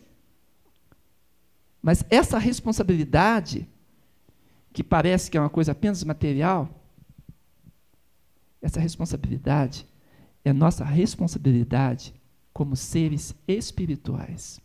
Mas 1.82 2.06
essa 2.10 2.38
responsabilidade, 2.38 3.68
que 4.72 4.82
parece 4.82 5.30
que 5.30 5.38
é 5.38 5.42
uma 5.42 5.50
coisa 5.50 5.74
apenas 5.74 6.02
material, 6.06 6.70
essa 8.62 8.80
responsabilidade 8.80 9.86
é 10.46 10.54
nossa 10.54 10.86
responsabilidade 10.86 12.14
como 12.54 12.74
seres 12.74 13.36
espirituais. 13.46 14.62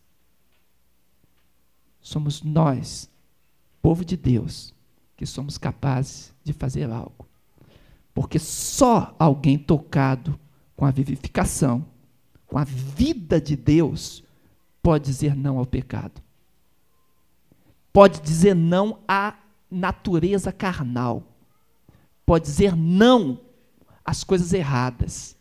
Somos 2.00 2.40
nós, 2.40 3.10
povo 3.82 4.04
de 4.04 4.16
Deus, 4.16 4.72
que 5.16 5.26
somos 5.26 5.58
capazes 5.58 6.32
de 6.44 6.52
fazer 6.52 6.88
algo. 6.88 7.26
Porque 8.14 8.38
só 8.38 9.12
alguém 9.18 9.58
tocado 9.58 10.38
com 10.76 10.86
a 10.86 10.92
vivificação 10.92 11.84
com 12.46 12.58
a 12.58 12.64
vida 12.64 13.40
de 13.40 13.56
Deus, 13.56 14.22
pode 14.82 15.04
dizer 15.04 15.34
não 15.34 15.58
ao 15.58 15.66
pecado. 15.66 16.22
Pode 17.92 18.20
dizer 18.20 18.54
não 18.54 18.98
à 19.06 19.34
natureza 19.70 20.52
carnal. 20.52 21.22
Pode 22.26 22.44
dizer 22.44 22.76
não 22.76 23.40
às 24.04 24.24
coisas 24.24 24.52
erradas. 24.52 25.36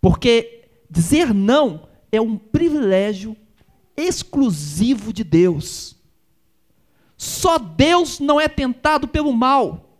Porque 0.00 0.68
dizer 0.88 1.32
não 1.32 1.88
é 2.10 2.20
um 2.20 2.36
privilégio 2.36 3.36
exclusivo 3.96 5.12
de 5.12 5.24
Deus. 5.24 5.96
Só 7.16 7.58
Deus 7.58 8.18
não 8.18 8.40
é 8.40 8.48
tentado 8.48 9.06
pelo 9.06 9.32
mal. 9.32 9.98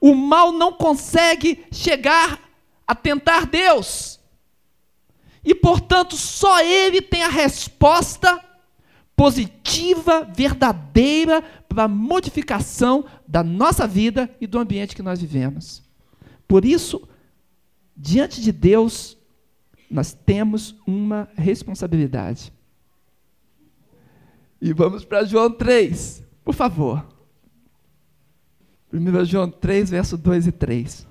O 0.00 0.14
mal 0.14 0.52
não 0.52 0.72
consegue 0.72 1.64
chegar 1.72 2.47
a 2.88 2.94
tentar 2.94 3.44
Deus. 3.46 4.18
E, 5.44 5.54
portanto, 5.54 6.16
só 6.16 6.62
Ele 6.64 7.02
tem 7.02 7.22
a 7.22 7.28
resposta 7.28 8.42
positiva, 9.14 10.24
verdadeira 10.34 11.42
para 11.68 11.84
a 11.84 11.88
modificação 11.88 13.04
da 13.26 13.42
nossa 13.42 13.86
vida 13.86 14.30
e 14.40 14.46
do 14.46 14.58
ambiente 14.58 14.96
que 14.96 15.02
nós 15.02 15.20
vivemos. 15.20 15.82
Por 16.46 16.64
isso, 16.64 17.06
diante 17.94 18.40
de 18.40 18.52
Deus, 18.52 19.18
nós 19.90 20.12
temos 20.14 20.76
uma 20.86 21.28
responsabilidade. 21.36 22.52
E 24.60 24.72
vamos 24.72 25.04
para 25.04 25.24
João 25.24 25.50
3, 25.50 26.22
por 26.44 26.54
favor. 26.54 27.06
1 28.92 29.24
João 29.24 29.50
3, 29.50 29.90
verso 29.90 30.16
2 30.16 30.46
e 30.46 30.52
3. 30.52 31.07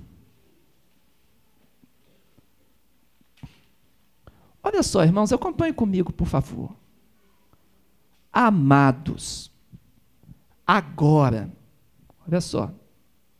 Olha 4.67 4.83
só, 4.83 5.01
irmãos, 5.01 5.31
acompanhe 5.31 5.71
comigo, 5.71 6.11
por 6.11 6.27
favor. 6.27 6.75
Amados, 8.33 9.49
agora, 10.65 11.49
olha 12.27 12.41
só, 12.41 12.69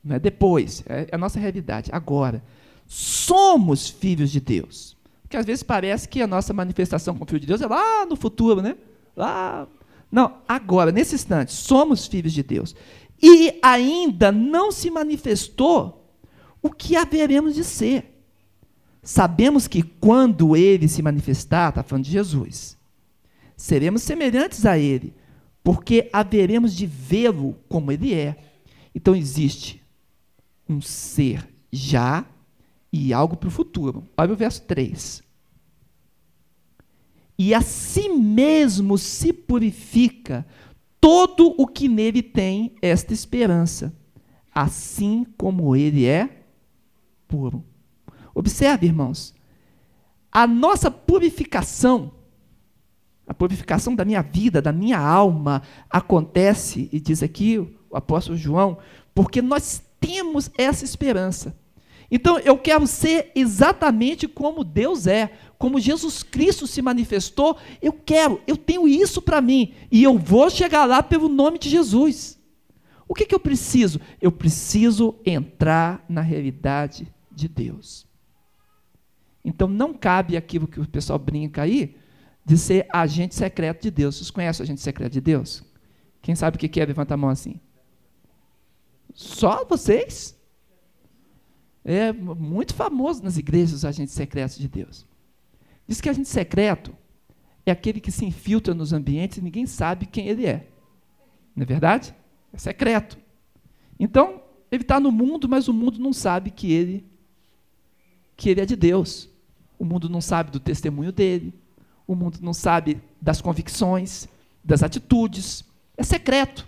não 0.02 0.16
é 0.16 0.20
depois, 0.20 0.86
é, 0.88 1.10
é 1.12 1.16
a 1.16 1.18
nossa 1.18 1.38
realidade, 1.38 1.92
agora, 1.94 2.42
somos 2.88 3.90
filhos 3.90 4.32
de 4.32 4.40
Deus. 4.40 4.96
Porque 5.22 5.36
às 5.36 5.46
vezes 5.46 5.64
parece 5.64 6.08
que 6.08 6.22
a 6.22 6.28
nossa 6.28 6.54
manifestação 6.54 7.14
como 7.14 7.26
filho 7.26 7.42
de 7.42 7.48
Deus 7.48 7.62
é 7.62 7.68
lá 7.68 8.06
no 8.06 8.16
futuro, 8.16 8.62
né? 8.62 8.78
Lá. 9.14 9.68
Não, 10.10 10.38
agora, 10.48 10.94
nesse 10.94 11.16
instante, 11.16 11.52
somos 11.52 12.08
filhos 12.08 12.32
de 12.32 12.42
Deus. 12.42 12.74
E 13.22 13.60
ainda 13.62 14.32
não 14.32 14.72
se 14.72 14.90
manifestou 14.90 16.10
o 16.62 16.72
que 16.72 16.96
haveremos 16.96 17.54
de 17.54 17.66
ser. 17.66 18.17
Sabemos 19.08 19.70
que 19.70 19.84
quando 19.84 20.54
ele 20.54 20.86
se 20.90 21.02
manifestar, 21.02 21.70
está 21.70 21.82
falando 21.82 22.04
de 22.04 22.12
Jesus, 22.12 22.78
seremos 23.56 24.02
semelhantes 24.02 24.66
a 24.66 24.78
ele, 24.78 25.14
porque 25.64 26.10
haveremos 26.12 26.76
de 26.76 26.86
vê-lo 26.86 27.56
como 27.70 27.90
ele 27.90 28.14
é. 28.14 28.36
Então 28.94 29.16
existe 29.16 29.82
um 30.68 30.82
ser 30.82 31.48
já 31.72 32.26
e 32.92 33.14
algo 33.14 33.38
para 33.38 33.48
o 33.48 33.52
futuro. 33.52 34.04
Olha 34.18 34.34
o 34.34 34.36
verso 34.36 34.64
3. 34.64 35.24
E 37.40 37.54
a 37.54 37.62
si 37.62 38.10
mesmo 38.10 38.98
se 38.98 39.32
purifica 39.32 40.46
todo 41.00 41.56
o 41.58 41.66
que 41.66 41.88
nele 41.88 42.22
tem 42.22 42.76
esta 42.82 43.14
esperança, 43.14 43.96
assim 44.54 45.26
como 45.38 45.78
ele 45.78 46.06
é 46.06 46.44
puro. 47.26 47.64
Observe, 48.38 48.86
irmãos, 48.86 49.34
a 50.32 50.46
nossa 50.46 50.92
purificação, 50.92 52.12
a 53.26 53.34
purificação 53.34 53.96
da 53.96 54.06
minha 54.06 54.22
vida, 54.22 54.62
da 54.62 54.72
minha 54.72 55.00
alma, 55.00 55.64
acontece, 55.90 56.88
e 56.92 57.00
diz 57.00 57.24
aqui 57.24 57.58
o 57.58 57.98
apóstolo 57.98 58.38
João, 58.38 58.78
porque 59.16 59.42
nós 59.42 59.82
temos 60.00 60.52
essa 60.56 60.86
esperança. 60.86 61.58
Então 62.12 62.38
eu 62.38 62.56
quero 62.60 62.86
ser 62.86 63.32
exatamente 63.34 64.28
como 64.28 64.64
Deus 64.64 65.08
é, 65.08 65.32
como 65.58 65.80
Jesus 65.80 66.22
Cristo 66.22 66.68
se 66.68 66.80
manifestou. 66.80 67.58
Eu 67.82 67.92
quero, 67.92 68.40
eu 68.46 68.56
tenho 68.56 68.88
isso 68.88 69.20
para 69.20 69.42
mim 69.42 69.74
e 69.92 70.04
eu 70.04 70.16
vou 70.16 70.48
chegar 70.52 70.86
lá 70.86 71.02
pelo 71.02 71.28
nome 71.28 71.58
de 71.58 71.70
Jesus. 71.70 72.40
O 73.08 73.16
que, 73.16 73.26
que 73.26 73.34
eu 73.34 73.40
preciso? 73.40 74.00
Eu 74.22 74.32
preciso 74.32 75.16
entrar 75.26 76.06
na 76.08 76.22
realidade 76.22 77.12
de 77.32 77.48
Deus. 77.48 78.07
Então 79.58 79.68
não 79.68 79.92
cabe 79.92 80.38
aquilo 80.38 80.68
que 80.68 80.80
o 80.80 80.88
pessoal 80.88 81.18
brinca 81.18 81.64
aí 81.64 81.98
de 82.46 82.56
ser 82.60 82.86
agente 82.94 83.34
secreto 83.34 83.82
de 83.82 83.90
Deus. 83.90 84.16
Vocês 84.16 84.30
conhecem 84.30 84.62
o 84.62 84.66
agente 84.66 84.82
secreto 84.82 85.14
de 85.14 85.20
Deus? 85.20 85.64
Quem 86.22 86.36
sabe 86.36 86.58
o 86.58 86.60
que 86.60 86.80
é? 86.80 86.86
Levanta 86.86 87.16
a 87.16 87.18
mão 87.18 87.32
assim. 87.32 87.60
Só 89.16 89.66
vocês? 89.66 90.40
É 91.84 92.14
muito 92.14 92.76
famoso 92.76 93.24
nas 93.24 93.36
igrejas 93.36 93.78
os 93.78 93.86
agentes 93.86 94.14
secretos 94.14 94.60
de 94.60 94.68
Deus. 94.68 95.08
Diz 95.88 96.00
que 96.00 96.08
agente 96.08 96.30
secreto 96.30 96.96
é 97.66 97.72
aquele 97.72 98.00
que 98.00 98.12
se 98.12 98.26
infiltra 98.26 98.76
nos 98.76 98.94
ambientes 98.94 99.40
e 99.40 99.42
ninguém 99.42 99.66
sabe 99.66 100.06
quem 100.06 100.28
ele 100.28 100.46
é. 100.46 100.68
Não 101.56 101.64
é 101.64 101.66
verdade? 101.66 102.14
É 102.54 102.60
secreto. 102.60 103.18
Então, 104.00 104.40
ele 104.72 104.84
está 104.84 105.00
no 105.00 105.12
mundo, 105.12 105.50
mas 105.50 105.68
o 105.68 105.74
mundo 105.74 105.98
não 105.98 106.14
sabe 106.14 106.52
que 106.52 106.72
ele, 106.72 107.04
que 108.36 108.52
ele 108.52 108.62
é 108.62 108.66
de 108.66 108.76
Deus. 108.76 109.36
O 109.78 109.86
mundo 109.86 110.10
não 110.10 110.22
sabe 110.22 110.52
do 110.52 110.60
testemunho 110.60 111.12
dele. 111.12 111.54
O 112.06 112.16
mundo 112.16 112.40
não 112.42 112.54
sabe 112.54 113.02
das 113.22 113.42
convicções, 113.42 114.28
das 114.64 114.82
atitudes. 114.84 115.64
É 115.96 116.04
secreto. 116.04 116.68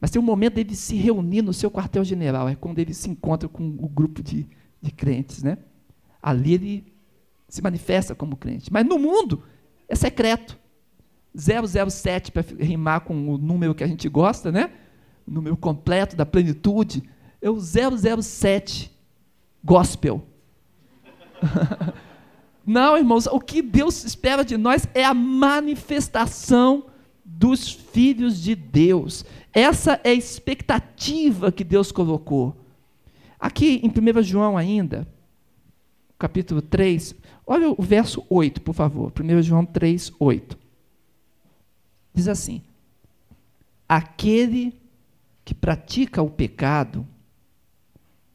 Mas 0.00 0.10
tem 0.10 0.20
um 0.20 0.24
momento 0.24 0.54
dele 0.54 0.74
se 0.74 0.96
reunir 0.96 1.42
no 1.42 1.52
seu 1.52 1.70
quartel-general, 1.70 2.48
é 2.48 2.54
quando 2.54 2.78
ele 2.78 2.92
se 2.92 3.08
encontra 3.08 3.48
com 3.48 3.66
o 3.66 3.88
grupo 3.88 4.22
de, 4.22 4.46
de 4.80 4.90
crentes. 4.90 5.42
Né? 5.42 5.58
Ali 6.22 6.54
ele 6.54 6.94
se 7.48 7.62
manifesta 7.62 8.14
como 8.14 8.36
crente. 8.36 8.72
Mas 8.72 8.84
no 8.84 8.98
mundo 8.98 9.42
é 9.88 9.94
secreto. 9.94 10.58
007 11.34 12.32
para 12.32 12.42
rimar 12.58 13.02
com 13.02 13.28
o 13.28 13.36
número 13.36 13.74
que 13.74 13.84
a 13.84 13.86
gente 13.86 14.08
gosta, 14.08 14.50
né? 14.50 14.70
O 15.26 15.30
número 15.30 15.54
completo 15.54 16.16
da 16.16 16.24
plenitude. 16.24 17.02
É 17.42 17.50
o 17.50 17.58
007 17.60 18.90
gospel. 19.62 20.26
Não, 22.66 22.96
irmãos, 22.96 23.26
o 23.26 23.38
que 23.38 23.62
Deus 23.62 24.04
espera 24.04 24.44
de 24.44 24.56
nós 24.56 24.88
é 24.92 25.04
a 25.04 25.14
manifestação 25.14 26.86
dos 27.24 27.70
filhos 27.70 28.40
de 28.42 28.54
Deus. 28.54 29.24
Essa 29.52 30.00
é 30.02 30.10
a 30.10 30.14
expectativa 30.14 31.52
que 31.52 31.62
Deus 31.62 31.92
colocou. 31.92 32.56
Aqui 33.38 33.80
em 33.82 33.88
1 33.88 34.22
João 34.22 34.56
ainda, 34.56 35.06
capítulo 36.18 36.62
3, 36.62 37.14
olha 37.46 37.70
o 37.70 37.82
verso 37.82 38.24
8, 38.28 38.60
por 38.60 38.74
favor. 38.74 39.12
1 39.18 39.42
João 39.42 39.64
3, 39.64 40.12
8. 40.18 40.58
Diz 42.14 42.28
assim: 42.28 42.62
Aquele 43.88 44.74
que 45.44 45.54
pratica 45.54 46.22
o 46.22 46.30
pecado 46.30 47.06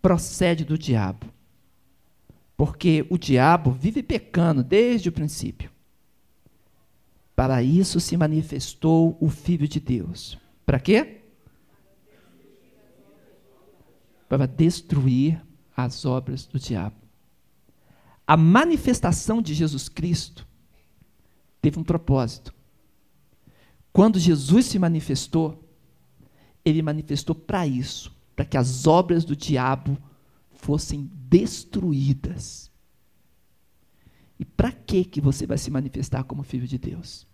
procede 0.02 0.64
do 0.64 0.78
diabo, 0.78 1.26
porque 2.62 3.08
o 3.10 3.18
diabo 3.18 3.72
vive 3.72 4.04
pecando 4.04 4.64
desde 4.64 5.10
o 5.10 5.12
princípio. 5.12 5.72
Para 7.36 7.64
isso 7.64 8.00
se 8.00 8.16
manifestou 8.16 9.18
o 9.20 9.30
Filho 9.30 9.68
de 9.68 9.80
Deus. 9.80 10.38
Para 10.64 10.80
quê? 10.80 11.22
Para 14.30 14.46
destruir 14.46 15.44
as 15.76 16.06
obras 16.06 16.46
do 16.46 16.60
diabo. 16.60 16.96
A 18.28 18.38
manifestação 18.38 19.42
de 19.42 19.56
Jesus 19.56 19.90
Cristo 19.90 20.48
teve 21.64 21.80
um 21.80 21.84
propósito. 21.84 22.54
Quando 23.92 24.20
Jesus 24.20 24.68
se 24.68 24.78
manifestou, 24.78 25.68
ele 26.64 26.84
manifestou 26.84 27.34
para 27.34 27.66
isso, 27.66 28.16
para 28.36 28.46
que 28.46 28.56
as 28.56 28.86
obras 28.86 29.26
do 29.26 29.36
diabo 29.36 29.98
fossem 30.62 31.10
destruídas. 31.30 32.72
E 34.40 34.46
para 34.46 34.72
que 34.72 35.04
que 35.04 35.22
você 35.22 35.46
vai 35.46 35.58
se 35.58 35.70
manifestar 35.70 36.24
como 36.24 36.44
filho 36.44 36.68
de 36.68 36.78
Deus? 36.78 37.28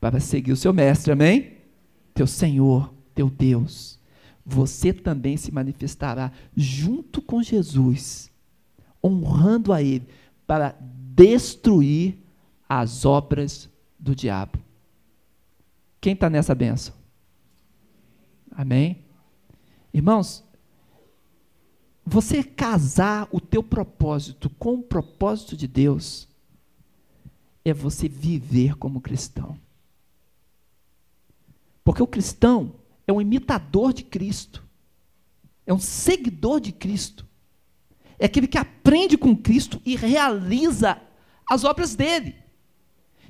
para 0.00 0.18
seguir 0.18 0.52
o 0.52 0.56
seu 0.56 0.72
mestre, 0.72 1.12
amém? 1.12 1.58
Teu 2.14 2.26
Senhor, 2.26 2.92
teu 3.14 3.28
Deus. 3.28 4.00
Você 4.44 4.92
também 4.92 5.36
se 5.36 5.52
manifestará 5.52 6.32
junto 6.56 7.20
com 7.20 7.42
Jesus, 7.42 8.32
honrando 9.04 9.72
a 9.72 9.82
Ele, 9.82 10.08
para 10.46 10.74
destruir 10.80 12.18
as 12.66 13.04
obras 13.04 13.68
do 13.98 14.16
diabo. 14.16 14.58
Quem 16.00 16.14
está 16.14 16.30
nessa 16.30 16.54
benção? 16.54 16.94
Amém? 18.50 19.04
Irmãos, 19.92 20.42
você 22.10 22.42
casar 22.42 23.28
o 23.30 23.40
teu 23.40 23.62
propósito 23.62 24.50
com 24.50 24.74
o 24.74 24.82
propósito 24.82 25.56
de 25.56 25.68
Deus 25.68 26.26
é 27.64 27.72
você 27.72 28.08
viver 28.08 28.74
como 28.74 29.00
cristão. 29.00 29.56
Porque 31.84 32.02
o 32.02 32.08
cristão 32.08 32.74
é 33.06 33.12
um 33.12 33.20
imitador 33.20 33.92
de 33.92 34.02
Cristo, 34.02 34.64
é 35.64 35.72
um 35.72 35.78
seguidor 35.78 36.58
de 36.58 36.72
Cristo, 36.72 37.24
é 38.18 38.26
aquele 38.26 38.48
que 38.48 38.58
aprende 38.58 39.16
com 39.16 39.36
Cristo 39.36 39.80
e 39.86 39.94
realiza 39.94 41.00
as 41.48 41.62
obras 41.62 41.94
dele. 41.94 42.34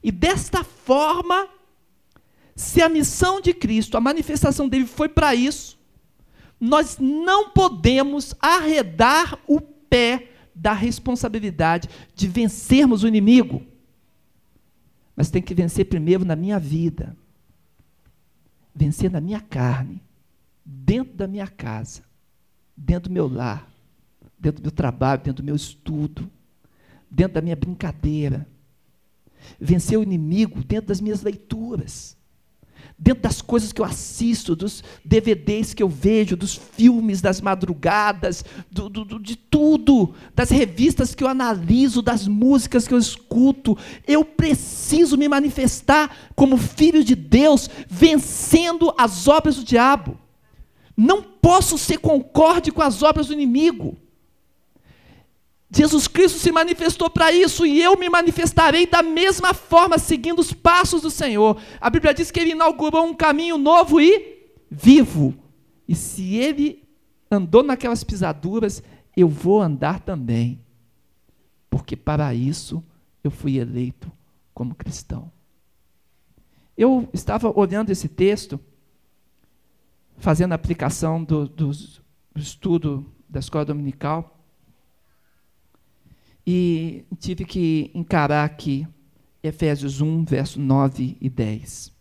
E 0.02 0.10
desta 0.10 0.64
forma, 0.64 1.50
se 2.56 2.80
a 2.80 2.88
missão 2.88 3.42
de 3.42 3.52
Cristo, 3.52 3.98
a 3.98 4.00
manifestação 4.00 4.66
dele 4.66 4.86
foi 4.86 5.10
para 5.10 5.34
isso, 5.34 5.78
nós 6.60 6.98
não 6.98 7.50
podemos 7.50 8.34
arredar 8.38 9.38
o 9.48 9.60
pé 9.60 10.30
da 10.54 10.74
responsabilidade 10.74 11.88
de 12.14 12.28
vencermos 12.28 13.02
o 13.02 13.08
inimigo. 13.08 13.62
Mas 15.16 15.30
tem 15.30 15.40
que 15.40 15.54
vencer 15.54 15.86
primeiro 15.86 16.24
na 16.24 16.36
minha 16.36 16.58
vida. 16.58 17.16
Vencer 18.74 19.10
na 19.10 19.20
minha 19.20 19.40
carne, 19.40 20.02
dentro 20.64 21.14
da 21.14 21.26
minha 21.26 21.48
casa, 21.48 22.02
dentro 22.76 23.08
do 23.08 23.12
meu 23.12 23.26
lar, 23.26 23.68
dentro 24.38 24.62
do 24.62 24.66
meu 24.66 24.70
trabalho, 24.70 25.22
dentro 25.22 25.42
do 25.42 25.46
meu 25.46 25.56
estudo, 25.56 26.30
dentro 27.10 27.34
da 27.34 27.42
minha 27.42 27.56
brincadeira. 27.56 28.46
Vencer 29.58 29.98
o 29.98 30.02
inimigo 30.02 30.62
dentro 30.62 30.88
das 30.88 31.00
minhas 31.00 31.22
leituras 31.22 32.19
dentro 33.00 33.22
das 33.22 33.40
coisas 33.40 33.72
que 33.72 33.80
eu 33.80 33.84
assisto, 33.84 34.54
dos 34.54 34.84
DVDs 35.02 35.72
que 35.72 35.82
eu 35.82 35.88
vejo, 35.88 36.36
dos 36.36 36.54
filmes 36.54 37.22
das 37.22 37.40
madrugadas, 37.40 38.44
do, 38.70 38.90
do, 38.90 39.18
de 39.18 39.36
tudo, 39.36 40.14
das 40.34 40.50
revistas 40.50 41.14
que 41.14 41.24
eu 41.24 41.28
analiso, 41.28 42.02
das 42.02 42.28
músicas 42.28 42.86
que 42.86 42.92
eu 42.92 42.98
escuto. 42.98 43.76
Eu 44.06 44.22
preciso 44.22 45.16
me 45.16 45.28
manifestar 45.28 46.14
como 46.36 46.58
filho 46.58 47.02
de 47.02 47.14
Deus, 47.14 47.70
vencendo 47.88 48.92
as 48.98 49.26
obras 49.26 49.56
do 49.56 49.64
diabo. 49.64 50.18
Não 50.94 51.22
posso 51.22 51.78
ser 51.78 51.98
concorde 51.98 52.70
com 52.70 52.82
as 52.82 53.02
obras 53.02 53.28
do 53.28 53.32
inimigo. 53.32 53.96
Jesus 55.70 56.08
Cristo 56.08 56.38
se 56.38 56.50
manifestou 56.50 57.08
para 57.08 57.30
isso 57.30 57.64
e 57.64 57.80
eu 57.80 57.96
me 57.96 58.08
manifestarei 58.08 58.86
da 58.86 59.02
mesma 59.02 59.54
forma, 59.54 59.98
seguindo 59.98 60.40
os 60.40 60.52
passos 60.52 61.02
do 61.02 61.10
Senhor. 61.10 61.60
A 61.80 61.88
Bíblia 61.88 62.12
diz 62.12 62.30
que 62.30 62.40
ele 62.40 62.50
inaugurou 62.50 63.04
um 63.04 63.14
caminho 63.14 63.56
novo 63.56 64.00
e 64.00 64.50
vivo. 64.68 65.32
E 65.86 65.94
se 65.94 66.34
ele 66.34 66.82
andou 67.30 67.62
naquelas 67.62 68.02
pisaduras, 68.02 68.82
eu 69.16 69.28
vou 69.28 69.62
andar 69.62 70.00
também. 70.00 70.60
Porque 71.68 71.94
para 71.94 72.34
isso 72.34 72.82
eu 73.22 73.30
fui 73.30 73.58
eleito 73.58 74.10
como 74.52 74.74
cristão. 74.74 75.30
Eu 76.76 77.08
estava 77.12 77.56
olhando 77.56 77.90
esse 77.90 78.08
texto, 78.08 78.58
fazendo 80.16 80.50
a 80.50 80.56
aplicação 80.56 81.22
do, 81.22 81.46
do, 81.46 81.70
do 81.70 82.40
estudo 82.40 83.06
da 83.28 83.38
escola 83.38 83.64
dominical 83.64 84.39
e 86.52 87.04
tive 87.20 87.44
que 87.44 87.92
encarar 87.94 88.44
aqui 88.44 88.84
Efésios 89.40 90.00
1, 90.00 90.24
verso 90.24 90.58
9 90.58 91.16
e 91.20 91.30
10. 91.30 91.92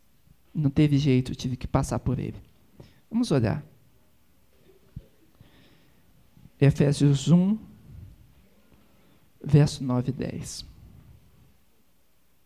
Não 0.55 0.71
teve 0.71 0.97
jeito, 0.97 1.35
tive 1.35 1.55
que 1.55 1.67
passar 1.67 1.99
por 1.99 2.17
ele. 2.17 2.37
Vamos 3.11 3.29
olhar. 3.29 3.63
Efésios 6.59 7.29
1, 7.29 7.59
verso 9.43 9.83
9 9.83 10.09
e 10.09 10.13
10. 10.13 10.65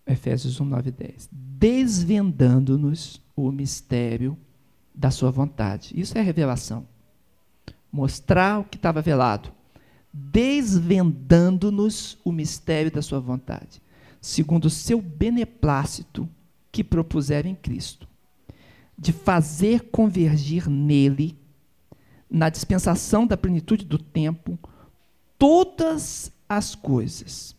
Efésios 0.05 0.59
1, 0.59 0.65
9 0.65 0.89
e 0.89 0.91
10. 0.91 1.29
Desvendando-nos 1.31 3.21
o 3.33 3.49
mistério 3.49 4.37
da 4.93 5.09
sua 5.09 5.31
vontade. 5.31 5.97
Isso 5.97 6.17
é 6.17 6.21
revelação. 6.21 6.85
Mostrar 7.89 8.59
o 8.59 8.65
que 8.65 8.75
estava 8.75 9.01
velado 9.01 9.62
desvendando-nos 10.13 12.19
o 12.23 12.31
mistério 12.31 12.91
da 12.91 13.01
sua 13.01 13.19
vontade, 13.19 13.81
segundo 14.21 14.65
o 14.65 14.69
seu 14.69 15.01
beneplácito 15.01 16.29
que 16.71 16.83
propuser 16.83 17.47
em 17.47 17.55
Cristo, 17.55 18.07
de 18.97 19.11
fazer 19.11 19.89
convergir 19.89 20.69
nele, 20.69 21.35
na 22.29 22.49
dispensação 22.49 23.25
da 23.25 23.37
plenitude 23.37 23.85
do 23.85 23.97
tempo, 23.97 24.57
todas 25.37 26.31
as 26.47 26.75
coisas, 26.75 27.55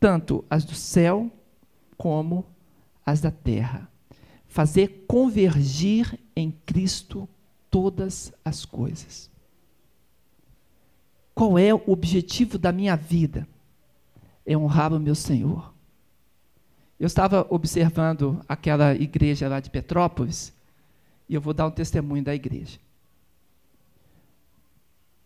tanto 0.00 0.44
as 0.48 0.64
do 0.64 0.74
céu 0.74 1.30
como 1.96 2.46
as 3.04 3.20
da 3.20 3.30
terra. 3.30 3.90
Fazer 4.46 5.04
convergir 5.06 6.18
em 6.34 6.50
Cristo 6.50 7.28
todas 7.70 8.32
as 8.44 8.64
coisas. 8.64 9.30
Qual 11.38 11.56
é 11.56 11.72
o 11.72 11.80
objetivo 11.86 12.58
da 12.58 12.72
minha 12.72 12.96
vida? 12.96 13.46
É 14.44 14.58
honrar 14.58 14.92
o 14.92 14.98
meu 14.98 15.14
Senhor. 15.14 15.72
Eu 16.98 17.06
estava 17.06 17.46
observando 17.48 18.44
aquela 18.48 18.92
igreja 18.92 19.48
lá 19.48 19.60
de 19.60 19.70
Petrópolis, 19.70 20.52
e 21.28 21.34
eu 21.36 21.40
vou 21.40 21.54
dar 21.54 21.68
um 21.68 21.70
testemunho 21.70 22.24
da 22.24 22.34
igreja. 22.34 22.80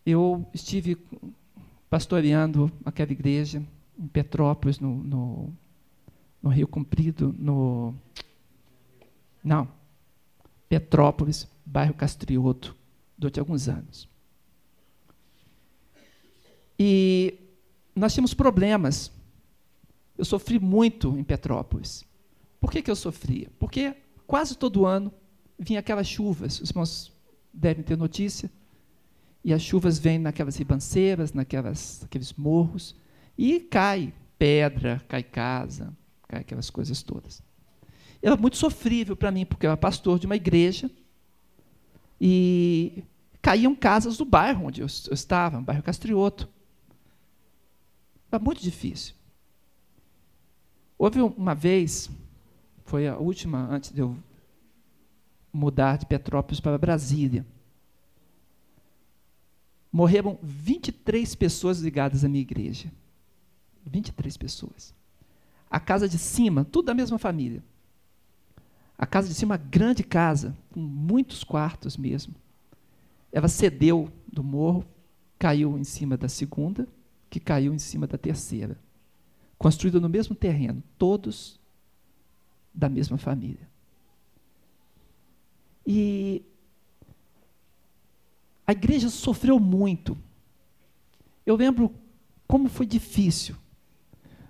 Eu 0.05 0.45
estive 0.53 0.99
pastoreando 1.89 2.71
aquela 2.85 3.11
igreja 3.11 3.63
em 3.97 4.07
Petrópolis, 4.07 4.79
no, 4.79 4.95
no, 4.95 5.49
no 6.43 6.49
Rio 6.51 6.67
Comprido, 6.67 7.33
no. 7.39 7.91
Não, 9.43 9.67
Petrópolis, 10.69 11.47
bairro 11.65 11.95
Castrioto, 11.95 12.75
durante 13.17 13.39
alguns 13.39 13.67
anos. 13.67 14.12
E 16.85 17.39
nós 17.95 18.13
tínhamos 18.13 18.33
problemas. 18.33 19.09
Eu 20.17 20.25
sofri 20.25 20.59
muito 20.59 21.17
em 21.17 21.23
Petrópolis. 21.23 22.03
Por 22.59 22.69
que, 22.69 22.81
que 22.81 22.91
eu 22.91 22.95
sofria? 22.95 23.49
Porque 23.57 23.95
quase 24.27 24.57
todo 24.57 24.85
ano 24.85 25.09
vinha 25.57 25.79
aquelas 25.79 26.05
chuvas, 26.05 26.59
os 26.59 26.71
irmãos 26.71 27.13
devem 27.53 27.85
ter 27.85 27.97
notícia, 27.97 28.51
e 29.45 29.53
as 29.53 29.61
chuvas 29.61 29.97
vêm 29.97 30.19
naquelas 30.19 30.57
ribanceiras, 30.57 31.31
naquelas, 31.31 31.99
naqueles 32.01 32.33
morros, 32.33 32.93
e 33.37 33.61
cai 33.61 34.13
pedra, 34.37 35.01
cai 35.07 35.23
casa, 35.23 35.95
cai 36.27 36.41
aquelas 36.41 36.69
coisas 36.69 37.01
todas. 37.01 37.41
Era 38.21 38.35
muito 38.35 38.57
sofrível 38.57 39.15
para 39.15 39.31
mim, 39.31 39.45
porque 39.45 39.65
eu 39.65 39.69
era 39.69 39.77
pastor 39.77 40.19
de 40.19 40.25
uma 40.25 40.35
igreja, 40.35 40.91
e 42.19 43.05
caíam 43.41 43.73
casas 43.73 44.17
do 44.17 44.25
bairro 44.25 44.65
onde 44.65 44.81
eu, 44.81 44.87
eu 45.07 45.13
estava, 45.13 45.57
um 45.57 45.63
bairro 45.63 45.81
Castrioto. 45.81 46.51
Era 48.33 48.43
muito 48.43 48.63
difícil. 48.63 49.13
Houve 50.97 51.21
uma 51.21 51.53
vez, 51.53 52.09
foi 52.83 53.07
a 53.07 53.15
última 53.15 53.59
antes 53.69 53.91
de 53.91 54.01
eu 54.01 54.17
mudar 55.53 55.99
de 55.99 56.07
Petrópolis 56.07 56.59
para 56.59 56.75
Brasília. 56.79 57.45
Morreram 59.91 60.39
23 60.41 61.35
pessoas 61.35 61.79
ligadas 61.79 62.23
à 62.23 62.27
minha 62.27 62.41
igreja. 62.41 62.91
23 63.85 64.35
pessoas. 64.35 64.95
A 65.69 65.79
casa 65.79 66.09
de 66.09 66.17
cima, 66.17 66.65
tudo 66.65 66.87
da 66.87 66.95
mesma 66.95 67.19
família. 67.19 67.63
A 68.97 69.05
casa 69.05 69.27
de 69.27 69.35
cima, 69.35 69.57
grande 69.57 70.03
casa, 70.03 70.57
com 70.71 70.79
muitos 70.79 71.43
quartos 71.43 71.95
mesmo. 71.95 72.33
Ela 73.31 73.47
cedeu 73.47 74.11
do 74.27 74.43
morro, 74.43 74.83
caiu 75.37 75.77
em 75.77 75.83
cima 75.83 76.17
da 76.17 76.27
segunda 76.27 76.87
que 77.33 77.39
caiu 77.39 77.73
em 77.73 77.79
cima 77.79 78.05
da 78.05 78.15
terceira, 78.15 78.77
construída 79.57 79.99
no 79.99 80.07
mesmo 80.07 80.35
terreno, 80.35 80.83
todos 80.99 81.59
da 82.71 82.87
mesma 82.87 83.17
família. 83.17 83.67
E 85.83 86.43
a 88.67 88.71
igreja 88.71 89.09
sofreu 89.09 89.59
muito. 89.59 90.15
Eu 91.43 91.55
lembro 91.55 91.91
como 92.47 92.69
foi 92.69 92.85
difícil 92.85 93.55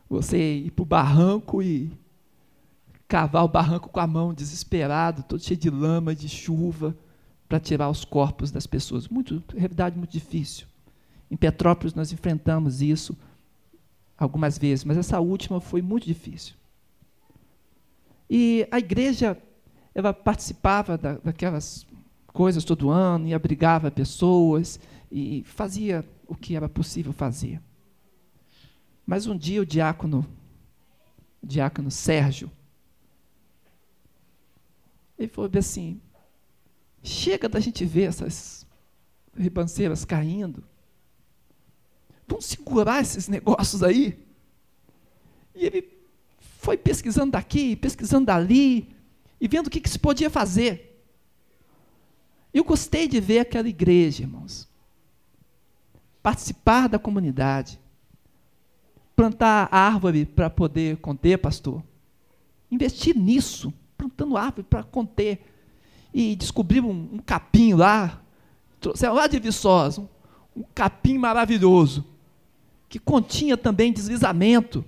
você 0.10 0.56
ir 0.56 0.72
para 0.72 0.84
o 0.84 0.86
barranco 0.86 1.64
e 1.64 1.90
cavar 3.08 3.46
o 3.46 3.48
barranco 3.48 3.88
com 3.88 4.00
a 4.02 4.08
mão, 4.08 4.34
desesperado, 4.34 5.24
todo 5.24 5.42
cheio 5.42 5.58
de 5.58 5.70
lama, 5.70 6.14
de 6.14 6.28
chuva, 6.28 6.94
para 7.48 7.62
tirar 7.62 7.90
os 7.90 8.04
corpos 8.04 8.52
das 8.52 8.68
pessoas. 8.68 9.08
Muito, 9.08 9.42
realidade 9.56 9.98
muito 9.98 10.12
difícil. 10.12 10.68
Em 11.34 11.36
Petrópolis 11.36 11.96
nós 11.96 12.12
enfrentamos 12.12 12.80
isso 12.80 13.18
algumas 14.16 14.56
vezes, 14.56 14.86
mas 14.86 14.98
essa 14.98 15.20
última 15.20 15.60
foi 15.60 15.82
muito 15.82 16.06
difícil. 16.06 16.54
E 18.30 18.68
a 18.70 18.78
igreja, 18.78 19.36
ela 19.96 20.14
participava 20.14 20.96
da, 20.96 21.14
daquelas 21.16 21.88
coisas 22.28 22.64
todo 22.64 22.92
ano 22.92 23.28
e 23.28 23.34
abrigava 23.34 23.90
pessoas 23.90 24.80
e 25.12 25.44
fazia 25.48 26.08
o 26.28 26.36
que 26.36 26.56
era 26.56 26.70
possível 26.70 27.12
fazer. 27.12 27.60
Mas 29.04 29.26
um 29.26 29.36
dia 29.36 29.60
o 29.60 29.66
diácono, 29.66 30.24
o 31.42 31.48
diácono 31.48 31.90
Sérgio, 31.90 32.52
ele 35.18 35.30
falou 35.30 35.50
assim: 35.58 36.00
chega 37.02 37.50
da 37.50 37.60
gente 37.60 37.84
ver 37.86 38.04
essas 38.04 38.68
ribanceiras 39.36 40.06
caindo. 40.06 40.64
Vamos 42.28 42.46
segurar 42.46 43.02
esses 43.02 43.28
negócios 43.28 43.84
aí. 43.84 44.18
E 45.56 45.66
ele 45.66 45.90
foi 46.60 46.78
pesquisando 46.78 47.32
daqui, 47.32 47.76
pesquisando 47.76 48.26
dali, 48.26 48.96
e 49.40 49.48
vendo 49.48 49.68
o 49.68 49.70
que, 49.70 49.82
que 49.82 49.90
se 49.90 50.00
podia 50.00 50.30
fazer. 50.30 51.06
Eu 52.54 52.64
gostei 52.64 53.08
de 53.08 53.20
ver 53.20 53.40
aquela 53.40 53.68
igreja, 53.68 54.24
irmãos. 54.24 54.70
participar 56.22 56.88
da 56.88 56.98
comunidade, 56.98 57.78
plantar 59.14 59.68
árvore 59.70 60.26
para 60.26 60.50
poder 60.50 60.98
conter, 60.98 61.38
pastor. 61.38 61.84
Investir 62.72 63.18
nisso, 63.18 63.74
plantando 63.98 64.38
árvore 64.38 64.64
para 64.64 64.84
conter. 64.84 65.46
E 66.14 66.36
descobrir 66.36 66.80
um, 66.80 67.10
um 67.14 67.20
capim 67.20 67.74
lá, 67.74 68.22
trouxeram 68.80 69.16
lá 69.16 69.28
de 69.28 69.40
Viçosa, 69.40 70.00
um, 70.00 70.08
um 70.56 70.64
capim 70.74 71.18
maravilhoso, 71.18 72.06
que 72.94 73.00
continha 73.00 73.58
também 73.58 73.92
deslizamento, 73.92 74.86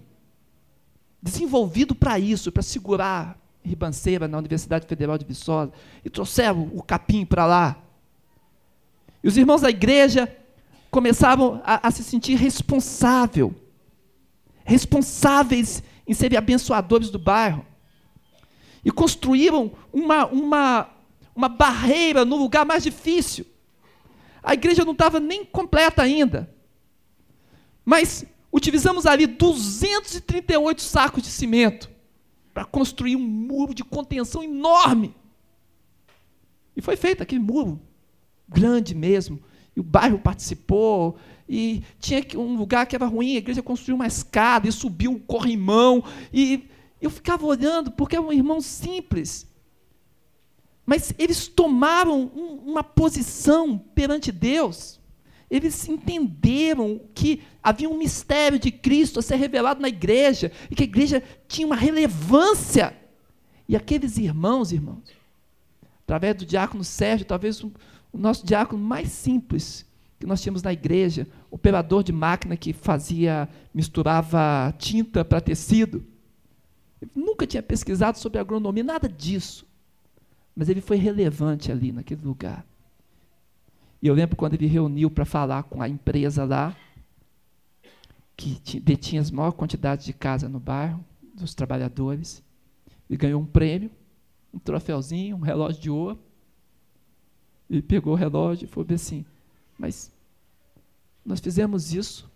desenvolvido 1.19 1.95
para 1.95 2.19
isso, 2.19 2.51
para 2.51 2.61
segurar 2.61 3.35
ribanceira 3.63 4.27
na 4.27 4.37
Universidade 4.37 4.85
Federal 4.85 5.17
de 5.17 5.25
Viçosa, 5.25 5.71
e 6.03 6.09
trouxeram 6.11 6.69
o 6.75 6.83
capim 6.83 7.25
para 7.25 7.47
lá. 7.47 7.81
E 9.23 9.27
os 9.27 9.35
irmãos 9.35 9.61
da 9.61 9.71
igreja 9.71 10.31
começavam 10.91 11.59
a, 11.65 11.87
a 11.87 11.89
se 11.89 12.03
sentir 12.03 12.35
responsável, 12.35 13.55
responsáveis 14.63 15.81
em 16.07 16.13
serem 16.13 16.37
abençoadores 16.37 17.09
do 17.09 17.17
bairro. 17.17 17.65
E 18.83 18.91
construíram 18.91 19.71
uma, 19.91 20.27
uma, 20.27 20.89
uma 21.35 21.49
barreira 21.49 22.23
no 22.23 22.35
lugar 22.35 22.67
mais 22.67 22.83
difícil. 22.83 23.47
A 24.43 24.53
igreja 24.53 24.85
não 24.85 24.91
estava 24.91 25.19
nem 25.19 25.43
completa 25.43 26.03
ainda. 26.03 26.53
Mas 27.85 28.25
utilizamos 28.51 29.05
ali 29.05 29.27
238 29.27 30.81
sacos 30.81 31.21
de 31.21 31.29
cimento 31.29 31.89
para 32.53 32.65
construir 32.65 33.15
um 33.15 33.19
muro 33.19 33.73
de 33.75 33.83
contenção 33.83 34.43
enorme. 34.43 35.13
E 36.75 36.81
foi 36.81 36.95
feito 36.95 37.21
aquele 37.21 37.41
muro, 37.41 37.79
grande 38.49 38.95
mesmo. 38.95 39.39
E 39.75 39.79
o 39.79 39.83
bairro 39.83 40.17
participou. 40.17 41.17
E 41.47 41.83
tinha 41.99 42.23
um 42.35 42.57
lugar 42.57 42.87
que 42.87 42.95
era 42.95 43.05
ruim, 43.05 43.35
a 43.35 43.39
igreja 43.39 43.61
construiu 43.61 43.95
uma 43.95 44.07
escada 44.07 44.67
e 44.67 44.71
subiu 44.71 45.11
um 45.11 45.19
corrimão. 45.19 46.03
E 46.33 46.67
eu 47.01 47.09
ficava 47.09 47.45
olhando, 47.45 47.91
porque 47.91 48.15
é 48.15 48.19
um 48.19 48.33
irmão 48.33 48.59
simples. 48.61 49.47
Mas 50.85 51.13
eles 51.17 51.47
tomaram 51.47 52.31
um, 52.35 52.71
uma 52.71 52.83
posição 52.83 53.77
perante 53.77 54.31
Deus. 54.31 54.99
Eles 55.49 55.87
entenderam 55.87 56.99
que 57.13 57.41
havia 57.61 57.89
um 57.89 57.97
mistério 57.97 58.57
de 58.57 58.71
Cristo 58.71 59.19
a 59.19 59.21
ser 59.21 59.35
revelado 59.35 59.81
na 59.81 59.87
igreja 59.87 60.51
e 60.69 60.75
que 60.75 60.83
a 60.83 60.85
igreja 60.85 61.23
tinha 61.47 61.67
uma 61.67 61.75
relevância. 61.75 62.95
E 63.67 63.75
aqueles 63.75 64.17
irmãos, 64.17 64.71
irmãos, 64.71 65.03
através 66.03 66.35
do 66.35 66.45
diácono 66.45 66.83
Sérgio, 66.83 67.25
talvez 67.25 67.63
o, 67.63 67.71
nosso 68.13 68.45
diácono 68.45 68.81
mais 68.81 69.09
simples 69.09 69.85
que 70.19 70.25
nós 70.25 70.41
tínhamos 70.41 70.63
na 70.63 70.71
igreja, 70.71 71.27
operador 71.51 72.03
de 72.03 72.11
máquina 72.11 72.55
que 72.55 72.71
fazia, 72.71 73.49
misturava 73.73 74.73
tinta 74.77 75.25
para 75.25 75.41
tecido. 75.41 76.03
Ele 77.01 77.11
nunca 77.13 77.45
tinha 77.45 77.61
pesquisado 77.61 78.17
sobre 78.17 78.39
agronomia, 78.39 78.83
nada 78.83 79.09
disso. 79.09 79.65
Mas 80.55 80.69
ele 80.69 80.79
foi 80.79 80.97
relevante 80.97 81.71
ali 81.71 81.91
naquele 81.91 82.21
lugar. 82.23 82.65
E 84.05 84.07
eu 84.07 84.13
lembro 84.13 84.35
quando 84.35 84.53
ele 84.53 84.67
reuniu 84.67 85.09
para 85.09 85.25
falar 85.25 85.63
com 85.63 85.81
a 85.81 85.89
empresa 85.89 86.45
lá, 86.45 86.77
que 88.37 88.79
detinha 88.79 89.19
as 89.19 89.31
maiores 89.31 89.57
quantidades 89.57 90.05
de 90.05 90.13
casa 90.13 90.47
no 90.47 90.59
bairro, 90.59 91.03
dos 91.33 91.55
trabalhadores, 91.55 92.43
e 93.09 93.17
ganhou 93.17 93.41
um 93.41 93.45
prêmio, 93.47 93.89
um 94.53 94.59
troféuzinho, 94.59 95.37
um 95.37 95.39
relógio 95.39 95.81
de 95.81 95.89
ouro. 95.89 96.19
Ele 97.67 97.81
pegou 97.81 98.13
o 98.13 98.15
relógio 98.15 98.65
e 98.65 98.67
falou 98.67 98.85
assim: 98.93 99.25
Mas 99.75 100.11
nós 101.25 101.39
fizemos 101.39 101.91
isso 101.91 102.29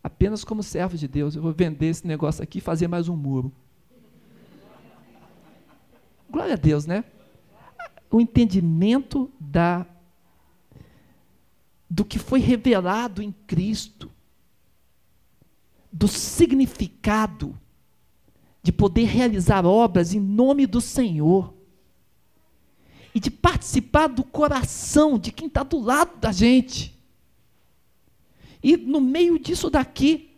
apenas 0.00 0.44
como 0.44 0.62
servo 0.62 0.96
de 0.96 1.08
Deus. 1.08 1.34
Eu 1.34 1.42
vou 1.42 1.52
vender 1.52 1.86
esse 1.86 2.06
negócio 2.06 2.40
aqui 2.40 2.58
e 2.58 2.60
fazer 2.60 2.86
mais 2.86 3.08
um 3.08 3.16
muro. 3.16 3.50
Glória 6.30 6.54
a 6.54 6.56
Deus, 6.56 6.86
né? 6.86 7.02
O 8.08 8.20
entendimento 8.20 9.28
da 9.40 9.84
do 11.88 12.04
que 12.04 12.18
foi 12.18 12.40
revelado 12.40 13.22
em 13.22 13.32
Cristo, 13.46 14.10
do 15.92 16.08
significado 16.08 17.58
de 18.62 18.72
poder 18.72 19.04
realizar 19.04 19.66
obras 19.66 20.14
em 20.14 20.20
nome 20.20 20.66
do 20.66 20.80
Senhor 20.80 21.52
e 23.14 23.20
de 23.20 23.30
participar 23.30 24.08
do 24.08 24.24
coração 24.24 25.18
de 25.18 25.30
quem 25.30 25.46
está 25.46 25.62
do 25.62 25.78
lado 25.78 26.18
da 26.18 26.32
gente. 26.32 26.98
E 28.62 28.76
no 28.76 29.00
meio 29.02 29.38
disso 29.38 29.68
daqui, 29.68 30.30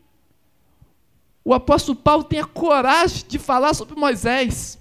o 1.44 1.54
apóstolo 1.54 1.96
Paulo 1.96 2.24
tem 2.24 2.40
a 2.40 2.44
coragem 2.44 3.24
de 3.28 3.38
falar 3.38 3.72
sobre 3.72 3.94
Moisés. 3.94 4.76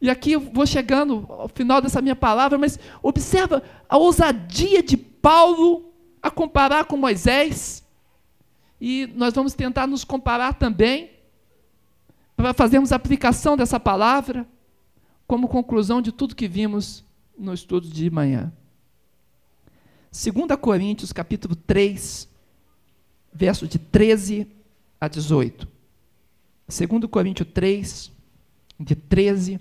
E 0.00 0.08
aqui 0.08 0.32
eu 0.32 0.40
vou 0.40 0.66
chegando 0.66 1.26
ao 1.28 1.48
final 1.48 1.82
dessa 1.82 2.00
minha 2.00 2.16
palavra, 2.16 2.56
mas 2.56 2.78
observa 3.02 3.62
a 3.86 3.98
ousadia 3.98 4.82
de 4.82 4.96
Paulo 5.20 5.92
a 6.22 6.30
comparar 6.30 6.84
com 6.84 6.96
Moisés, 6.96 7.86
e 8.80 9.06
nós 9.14 9.34
vamos 9.34 9.54
tentar 9.54 9.86
nos 9.86 10.04
comparar 10.04 10.54
também, 10.54 11.10
para 12.36 12.54
fazermos 12.54 12.92
aplicação 12.92 13.56
dessa 13.56 13.78
palavra, 13.78 14.46
como 15.26 15.48
conclusão 15.48 16.00
de 16.00 16.10
tudo 16.10 16.34
que 16.34 16.48
vimos 16.48 17.04
no 17.38 17.52
estudo 17.52 17.88
de 17.88 18.10
manhã. 18.10 18.52
2 20.10 20.58
Coríntios, 20.60 21.12
capítulo 21.12 21.54
3, 21.54 22.28
versos 23.32 23.68
de 23.68 23.78
13 23.78 24.50
a 25.00 25.06
18. 25.06 25.68
2 26.66 27.10
Coríntios 27.10 27.48
3, 27.52 28.10
de 28.78 28.96
13 28.96 29.60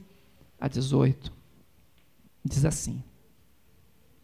a 0.60 0.68
18. 0.68 1.32
Diz 2.44 2.66
assim: 2.66 3.04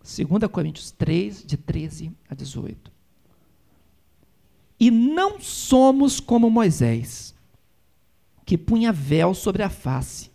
2 0.06 0.52
Coríntios 0.52 0.92
3, 0.92 1.44
de 1.44 1.58
13 1.58 2.12
a 2.30 2.36
18. 2.36 2.92
E 4.80 4.92
não 4.92 5.40
somos 5.40 6.20
como 6.20 6.50
Moisés, 6.50 7.34
que 8.46 8.56
punha 8.56 8.94
véu 8.94 9.34
sobre 9.34 9.64
a 9.64 9.70
face, 9.70 10.30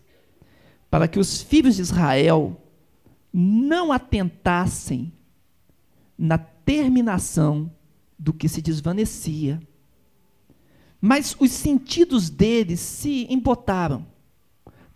para 0.90 1.06
que 1.06 1.20
os 1.20 1.40
filhos 1.40 1.76
de 1.76 1.82
Israel 1.82 2.60
não 3.32 3.92
atentassem 3.92 5.12
na 6.18 6.36
terminação 6.36 7.70
do 8.18 8.32
que 8.32 8.48
se 8.48 8.60
desvanecia. 8.60 9.62
Mas 11.00 11.36
os 11.38 11.52
sentidos 11.52 12.28
deles 12.28 12.80
se 12.80 13.32
embotaram, 13.32 14.04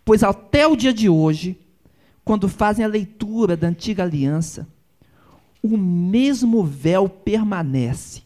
pois 0.03 0.21
até 0.21 0.67
o 0.67 0.75
dia 0.75 0.93
de 0.93 1.07
hoje 1.07 1.64
quando 2.25 2.49
fazem 2.49 2.83
a 2.83 2.87
leitura 2.87 3.55
da 3.55 3.67
antiga 3.67 4.01
aliança, 4.01 4.67
o 5.61 5.77
mesmo 5.77 6.63
véu 6.63 7.07
permanece, 7.07 8.23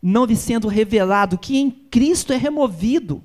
não 0.00 0.24
lhe 0.24 0.36
sendo 0.36 0.68
revelado 0.68 1.36
que 1.36 1.58
em 1.58 1.68
Cristo 1.68 2.32
é 2.32 2.36
removido. 2.36 3.22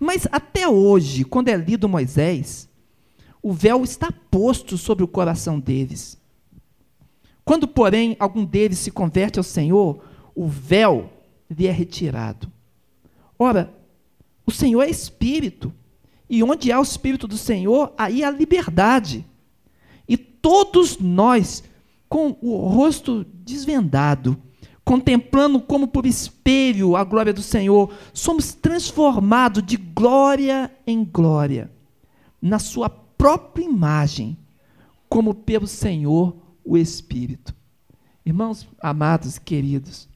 Mas 0.00 0.26
até 0.32 0.68
hoje, 0.68 1.24
quando 1.24 1.48
é 1.48 1.56
lido 1.56 1.88
Moisés, 1.88 2.68
o 3.40 3.52
véu 3.52 3.84
está 3.84 4.10
posto 4.10 4.76
sobre 4.76 5.04
o 5.04 5.08
coração 5.08 5.60
deles. 5.60 6.18
Quando, 7.44 7.68
porém, 7.68 8.16
algum 8.18 8.44
deles 8.44 8.78
se 8.78 8.90
converte 8.90 9.38
ao 9.38 9.44
Senhor, 9.44 10.02
o 10.34 10.48
véu 10.48 11.10
lhe 11.48 11.66
é 11.66 11.70
retirado. 11.70 12.50
Ora, 13.38 13.72
o 14.44 14.50
Senhor 14.50 14.82
é 14.82 14.90
Espírito, 14.90 15.72
e 16.28 16.42
onde 16.42 16.72
há 16.72 16.78
o 16.78 16.82
Espírito 16.82 17.28
do 17.28 17.36
Senhor, 17.36 17.92
aí 17.98 18.24
há 18.24 18.30
liberdade. 18.30 19.24
E 20.08 20.16
todos 20.16 20.98
nós, 20.98 21.62
com 22.08 22.36
o 22.40 22.56
rosto 22.68 23.24
desvendado, 23.24 24.40
contemplando 24.84 25.60
como 25.60 25.88
por 25.88 26.06
espelho 26.06 26.96
a 26.96 27.04
glória 27.04 27.32
do 27.32 27.42
Senhor, 27.42 27.92
somos 28.12 28.52
transformados 28.54 29.62
de 29.62 29.76
glória 29.76 30.70
em 30.86 31.04
glória, 31.04 31.70
na 32.40 32.58
Sua 32.58 32.88
própria 32.88 33.64
imagem, 33.64 34.36
como 35.08 35.34
pelo 35.34 35.66
Senhor 35.66 36.36
o 36.64 36.76
Espírito. 36.76 37.54
Irmãos 38.24 38.66
amados 38.80 39.36
e 39.36 39.40
queridos, 39.40 40.08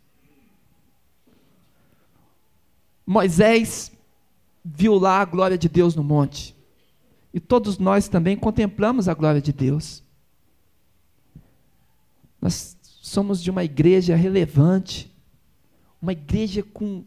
Moisés 3.07 3.93
viu 4.75 4.99
lá 4.99 5.21
a 5.21 5.25
glória 5.25 5.57
de 5.57 5.69
Deus 5.69 5.95
no 5.95 6.05
monte. 6.05 6.55
E 7.33 7.41
todos 7.41 7.79
nós 7.79 8.09
também 8.09 8.37
contemplamos 8.37 9.09
a 9.09 9.15
glória 9.15 9.41
de 9.41 9.53
Deus. 9.53 10.03
Nós 12.41 12.77
somos 12.83 13.43
de 13.43 13.51
uma 13.51 13.65
igreja 13.65 14.15
relevante, 14.15 15.11
uma 16.01 16.13
igreja 16.13 16.63
com 16.63 17.05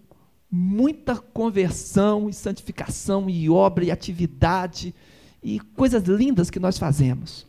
muita 0.49 1.15
conversão 1.15 2.29
e 2.29 2.33
santificação 2.33 3.29
e 3.29 3.49
obra 3.49 3.85
e 3.85 3.91
atividade 3.91 4.93
e 5.41 5.59
coisas 5.59 6.03
lindas 6.03 6.49
que 6.49 6.59
nós 6.59 6.77
fazemos. 6.77 7.45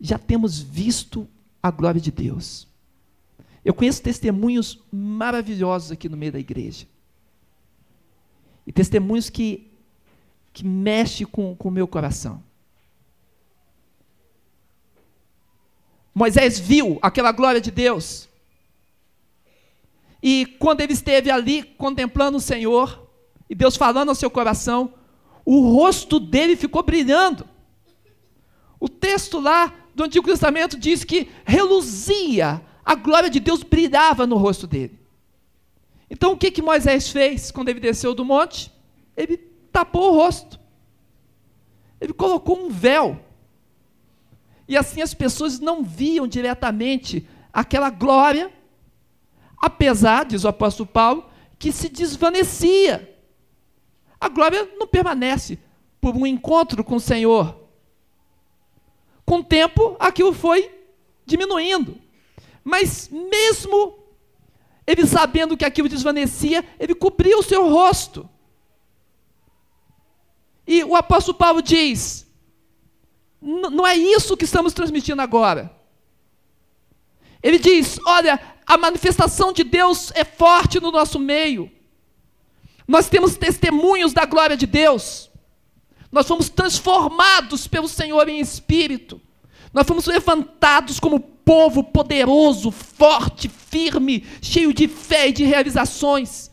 Já 0.00 0.18
temos 0.18 0.58
visto 0.58 1.28
a 1.62 1.70
glória 1.70 2.00
de 2.00 2.10
Deus. 2.10 2.66
Eu 3.64 3.72
conheço 3.72 4.02
testemunhos 4.02 4.80
maravilhosos 4.90 5.92
aqui 5.92 6.08
no 6.08 6.16
meio 6.16 6.32
da 6.32 6.40
igreja. 6.40 6.86
E 8.66 8.72
testemunhos 8.72 9.28
que, 9.28 9.70
que 10.52 10.64
mexem 10.64 11.26
com, 11.26 11.56
o 11.58 11.70
meu 11.70 11.86
coração. 11.88 12.42
Moisés 16.14 16.58
viu 16.58 16.98
aquela 17.00 17.32
glória 17.32 17.60
de 17.60 17.70
Deus. 17.70 18.28
E 20.22 20.46
quando 20.58 20.80
ele 20.80 20.92
esteve 20.92 21.30
ali 21.30 21.62
contemplando 21.62 22.38
o 22.38 22.40
Senhor, 22.40 23.08
e 23.48 23.54
Deus 23.54 23.76
falando 23.76 24.10
ao 24.10 24.14
seu 24.14 24.30
coração, 24.30 24.94
o 25.44 25.72
rosto 25.72 26.20
dele 26.20 26.54
ficou 26.54 26.82
brilhando. 26.82 27.46
O 28.78 28.88
texto 28.88 29.40
lá 29.40 29.74
do 29.94 30.04
Antigo 30.04 30.26
Testamento 30.26 30.78
diz 30.78 31.04
que 31.04 31.28
reluzia, 31.44 32.62
a 32.84 32.94
glória 32.94 33.28
de 33.28 33.40
Deus 33.40 33.62
brilhava 33.62 34.26
no 34.26 34.36
rosto 34.36 34.66
dele. 34.66 35.01
Então 36.12 36.32
o 36.32 36.36
que, 36.36 36.50
que 36.50 36.60
Moisés 36.60 37.08
fez 37.08 37.50
quando 37.50 37.70
ele 37.70 37.80
desceu 37.80 38.14
do 38.14 38.22
monte? 38.22 38.70
Ele 39.16 39.38
tapou 39.72 40.12
o 40.12 40.14
rosto. 40.14 40.60
Ele 41.98 42.12
colocou 42.12 42.58
um 42.58 42.68
véu. 42.68 43.18
E 44.68 44.76
assim 44.76 45.00
as 45.00 45.14
pessoas 45.14 45.58
não 45.58 45.82
viam 45.82 46.28
diretamente 46.28 47.26
aquela 47.50 47.88
glória, 47.88 48.52
apesar, 49.56 50.26
diz 50.26 50.44
o 50.44 50.48
apóstolo 50.48 50.86
Paulo, 50.86 51.24
que 51.58 51.72
se 51.72 51.88
desvanecia. 51.88 53.16
A 54.20 54.28
glória 54.28 54.68
não 54.76 54.86
permanece 54.86 55.58
por 55.98 56.14
um 56.14 56.26
encontro 56.26 56.84
com 56.84 56.96
o 56.96 57.00
Senhor. 57.00 57.56
Com 59.24 59.38
o 59.38 59.44
tempo, 59.44 59.96
aquilo 59.98 60.34
foi 60.34 60.70
diminuindo. 61.24 61.96
Mas 62.62 63.08
mesmo 63.08 64.01
ele 64.86 65.06
sabendo 65.06 65.56
que 65.56 65.64
aquilo 65.64 65.88
desvanecia, 65.88 66.64
ele 66.78 66.94
cobriu 66.94 67.38
o 67.38 67.42
seu 67.42 67.68
rosto. 67.68 68.28
E 70.66 70.82
o 70.84 70.96
apóstolo 70.96 71.36
Paulo 71.36 71.62
diz: 71.62 72.26
não 73.40 73.86
é 73.86 73.96
isso 73.96 74.36
que 74.36 74.44
estamos 74.44 74.72
transmitindo 74.72 75.20
agora. 75.20 75.74
Ele 77.42 77.58
diz: 77.58 77.98
olha, 78.06 78.40
a 78.64 78.78
manifestação 78.78 79.52
de 79.52 79.64
Deus 79.64 80.12
é 80.14 80.24
forte 80.24 80.78
no 80.80 80.92
nosso 80.92 81.18
meio. 81.18 81.70
Nós 82.86 83.08
temos 83.08 83.36
testemunhos 83.36 84.12
da 84.12 84.24
glória 84.24 84.56
de 84.56 84.66
Deus. 84.66 85.30
Nós 86.10 86.28
fomos 86.28 86.48
transformados 86.48 87.66
pelo 87.66 87.88
Senhor 87.88 88.28
em 88.28 88.38
espírito. 88.38 89.20
Nós 89.72 89.86
fomos 89.86 90.06
levantados 90.06 91.00
como 91.00 91.31
povo 91.44 91.82
poderoso, 91.82 92.70
forte, 92.70 93.48
firme, 93.48 94.24
cheio 94.40 94.72
de 94.72 94.88
fé 94.88 95.28
e 95.28 95.32
de 95.32 95.44
realizações. 95.44 96.50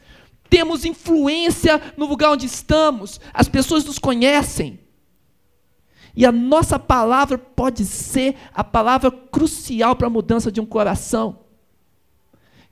Temos 0.50 0.86
influência 0.86 1.82
no 1.96 2.06
lugar 2.06 2.32
onde 2.32 2.46
estamos. 2.46 3.20
As 3.34 3.48
pessoas 3.48 3.86
nos 3.86 4.00
conhecem. 4.00 4.80
E 6.16 6.26
a 6.26 6.32
nossa 6.32 6.80
palavra 6.80 7.38
pode 7.38 7.86
ser 7.86 8.36
a 8.54 8.64
palavra 8.64 9.12
crucial 9.12 9.96
para 9.96 10.08
a 10.08 10.10
mudança 10.10 10.52
de 10.52 10.60
um 10.60 10.66
coração. 10.66 11.40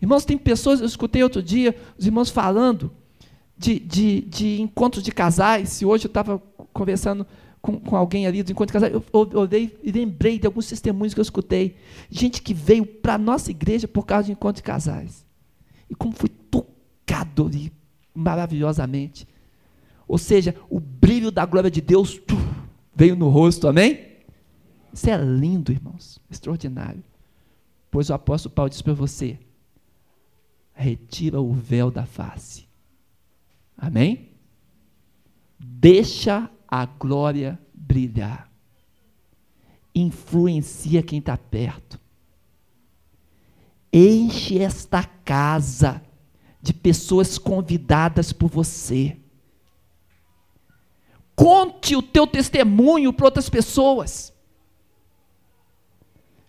Irmãos, 0.02 0.26
tem 0.26 0.38
pessoas, 0.38 0.80
eu 0.80 0.86
escutei 0.86 1.24
outro 1.24 1.42
dia 1.42 1.76
os 1.98 2.06
irmãos 2.06 2.30
falando 2.30 2.92
de, 3.58 3.80
de, 3.80 4.22
de 4.22 4.62
encontros 4.62 5.04
de 5.04 5.12
casais, 5.12 5.82
e 5.82 5.86
hoje 5.86 6.06
eu 6.06 6.10
estava 6.10 6.42
conversando 6.72 7.26
com, 7.62 7.80
com, 7.80 7.96
alguém 7.96 8.28
ali 8.28 8.44
do 8.44 8.52
encontro 8.52 8.68
de 8.68 8.74
casais, 8.74 8.94
eu, 8.94 9.04
olhei 9.40 9.78
e 9.84 9.92
lembrei 9.92 10.40
de 10.40 10.46
alguns 10.46 10.68
testemunhos 10.68 11.14
que 11.14 11.20
eu 11.20 11.24
escutei. 11.24 11.76
Gente 12.10 12.42
que 12.42 12.54
veio 12.54 12.86
para 12.86 13.16
a 13.16 13.18
nossa 13.18 13.52
igreja 13.52 13.88
por 13.88 14.06
causa 14.06 14.26
de 14.26 14.32
encontro 14.32 14.62
de 14.62 14.64
casais. 14.64 15.26
E 15.90 15.96
como 15.96 16.14
foi 16.14 16.30
tocado 16.30 17.48
ali, 17.48 17.72
maravilhosamente. 18.14 19.28
Ou 20.08 20.18
seja, 20.18 20.56
o 20.70 20.80
brilho 20.80 21.32
da 21.32 21.46
glória 21.46 21.70
de 21.70 21.82
Deus 21.82 22.22
veio 22.96 23.16
no 23.16 23.30
rosto, 23.30 23.68
amém? 23.68 24.08
Isso 24.94 25.10
é 25.10 25.18
lindo, 25.18 25.72
irmãos, 25.72 26.20
extraordinário. 26.30 27.04
Pois 27.92 28.10
o 28.10 28.14
apóstolo 28.14 28.56
Paulo 28.56 28.70
diz 28.70 28.82
para 28.82 28.94
você: 28.94 29.38
retira 30.74 31.42
o 31.42 31.54
véu 31.54 31.92
da 31.92 32.06
face. 32.06 32.68
Amém? 33.78 34.30
Deixa 35.60 36.50
a 36.68 36.86
glória 36.86 37.60
brilhar. 37.74 38.52
Influencia 39.96 41.02
quem 41.02 41.20
está 41.20 41.38
perto. 41.38 42.00
Enche 43.92 44.60
esta 44.60 45.04
casa 45.04 46.02
de 46.62 46.74
pessoas 46.74 47.38
convidadas 47.38 48.34
por 48.34 48.50
você. 48.50 49.18
Conte 51.36 51.96
o 51.96 52.02
teu 52.02 52.28
testemunho 52.28 53.14
para 53.14 53.26
outras 53.26 53.50
pessoas. 53.50 54.34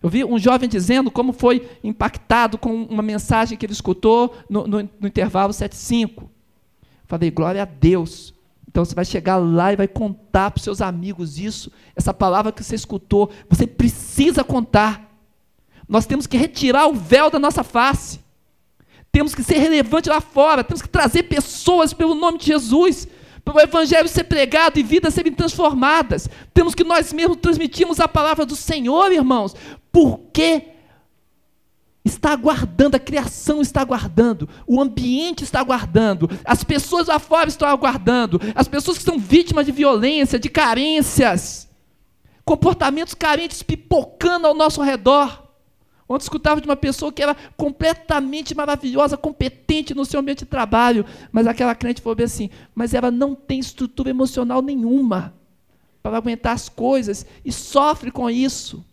Eu 0.01 0.09
vi 0.09 0.23
um 0.23 0.39
jovem 0.39 0.69
dizendo 0.69 1.11
como 1.11 1.33
foi 1.33 1.69
impactado 1.83 2.57
com 2.57 2.83
uma 2.83 3.03
mensagem 3.03 3.57
que 3.57 3.65
ele 3.65 3.73
escutou 3.73 4.35
no, 4.49 4.65
no, 4.65 4.89
no 4.99 5.07
intervalo 5.07 5.51
75. 5.51 6.29
Falei, 7.05 7.29
glória 7.31 7.63
a 7.63 7.65
Deus. 7.65 8.33
Então 8.69 8.85
você 8.85 8.93
vai 8.93 9.03
chegar 9.03 9.37
lá 9.37 9.73
e 9.73 9.75
vai 9.75 9.87
contar 9.87 10.51
para 10.51 10.59
os 10.59 10.63
seus 10.63 10.79
amigos 10.79 11.39
isso, 11.39 11.71
essa 11.95 12.13
palavra 12.13 12.51
que 12.51 12.63
você 12.63 12.75
escutou. 12.75 13.31
Você 13.49 13.65
precisa 13.65 14.43
contar. 14.43 15.09
Nós 15.87 16.05
temos 16.05 16.27
que 16.27 16.37
retirar 16.37 16.87
o 16.87 16.93
véu 16.93 17.31
da 17.31 17.39
nossa 17.39 17.63
face. 17.63 18.19
Temos 19.11 19.33
que 19.33 19.41
ser 19.41 19.57
relevante 19.57 20.07
lá 20.07 20.21
fora. 20.21 20.63
Temos 20.63 20.83
que 20.83 20.87
trazer 20.87 21.23
pessoas 21.23 21.93
pelo 21.93 22.13
nome 22.13 22.37
de 22.37 22.45
Jesus. 22.45 23.07
Para 23.43 23.55
o 23.55 23.59
Evangelho 23.59 24.07
ser 24.07 24.25
pregado 24.25 24.79
e 24.79 24.83
vidas 24.83 25.15
serem 25.15 25.33
transformadas. 25.33 26.29
Temos 26.53 26.75
que 26.75 26.83
nós 26.83 27.11
mesmos 27.11 27.37
transmitirmos 27.37 27.99
a 27.99 28.07
palavra 28.07 28.45
do 28.45 28.55
Senhor, 28.55 29.11
irmãos. 29.11 29.55
Porque 29.91 30.67
está 32.09 32.33
aguardando, 32.33 32.97
a 32.97 32.99
criação 32.99 33.61
está 33.61 33.81
aguardando, 33.81 34.49
o 34.67 34.81
ambiente 34.81 35.43
está 35.43 35.59
aguardando, 35.59 36.29
as 36.43 36.63
pessoas 36.63 37.07
lá 37.07 37.19
fora 37.19 37.47
estão 37.47 37.67
aguardando, 37.67 38.39
as 38.53 38.67
pessoas 38.67 38.97
que 38.97 39.03
são 39.03 39.17
vítimas 39.17 39.65
de 39.65 39.71
violência, 39.71 40.37
de 40.37 40.49
carências, 40.49 41.69
comportamentos 42.43 43.13
carentes 43.13 43.63
pipocando 43.63 44.47
ao 44.47 44.53
nosso 44.53 44.81
redor. 44.81 45.47
Ontem 46.07 46.23
escutava 46.23 46.59
de 46.59 46.67
uma 46.67 46.75
pessoa 46.75 47.13
que 47.13 47.21
era 47.21 47.35
completamente 47.55 48.55
maravilhosa, 48.55 49.15
competente 49.15 49.93
no 49.93 50.03
seu 50.03 50.19
ambiente 50.19 50.39
de 50.39 50.45
trabalho, 50.45 51.05
mas 51.31 51.45
aquela 51.45 51.75
crente 51.75 52.01
falou 52.01 52.15
bem 52.15 52.25
assim: 52.25 52.49
mas 52.73 52.95
ela 52.95 53.11
não 53.11 53.35
tem 53.35 53.59
estrutura 53.59 54.09
emocional 54.09 54.61
nenhuma 54.61 55.35
para 56.01 56.17
aguentar 56.17 56.53
as 56.53 56.67
coisas 56.67 57.25
e 57.45 57.51
sofre 57.51 58.09
com 58.09 58.27
isso. 58.29 58.83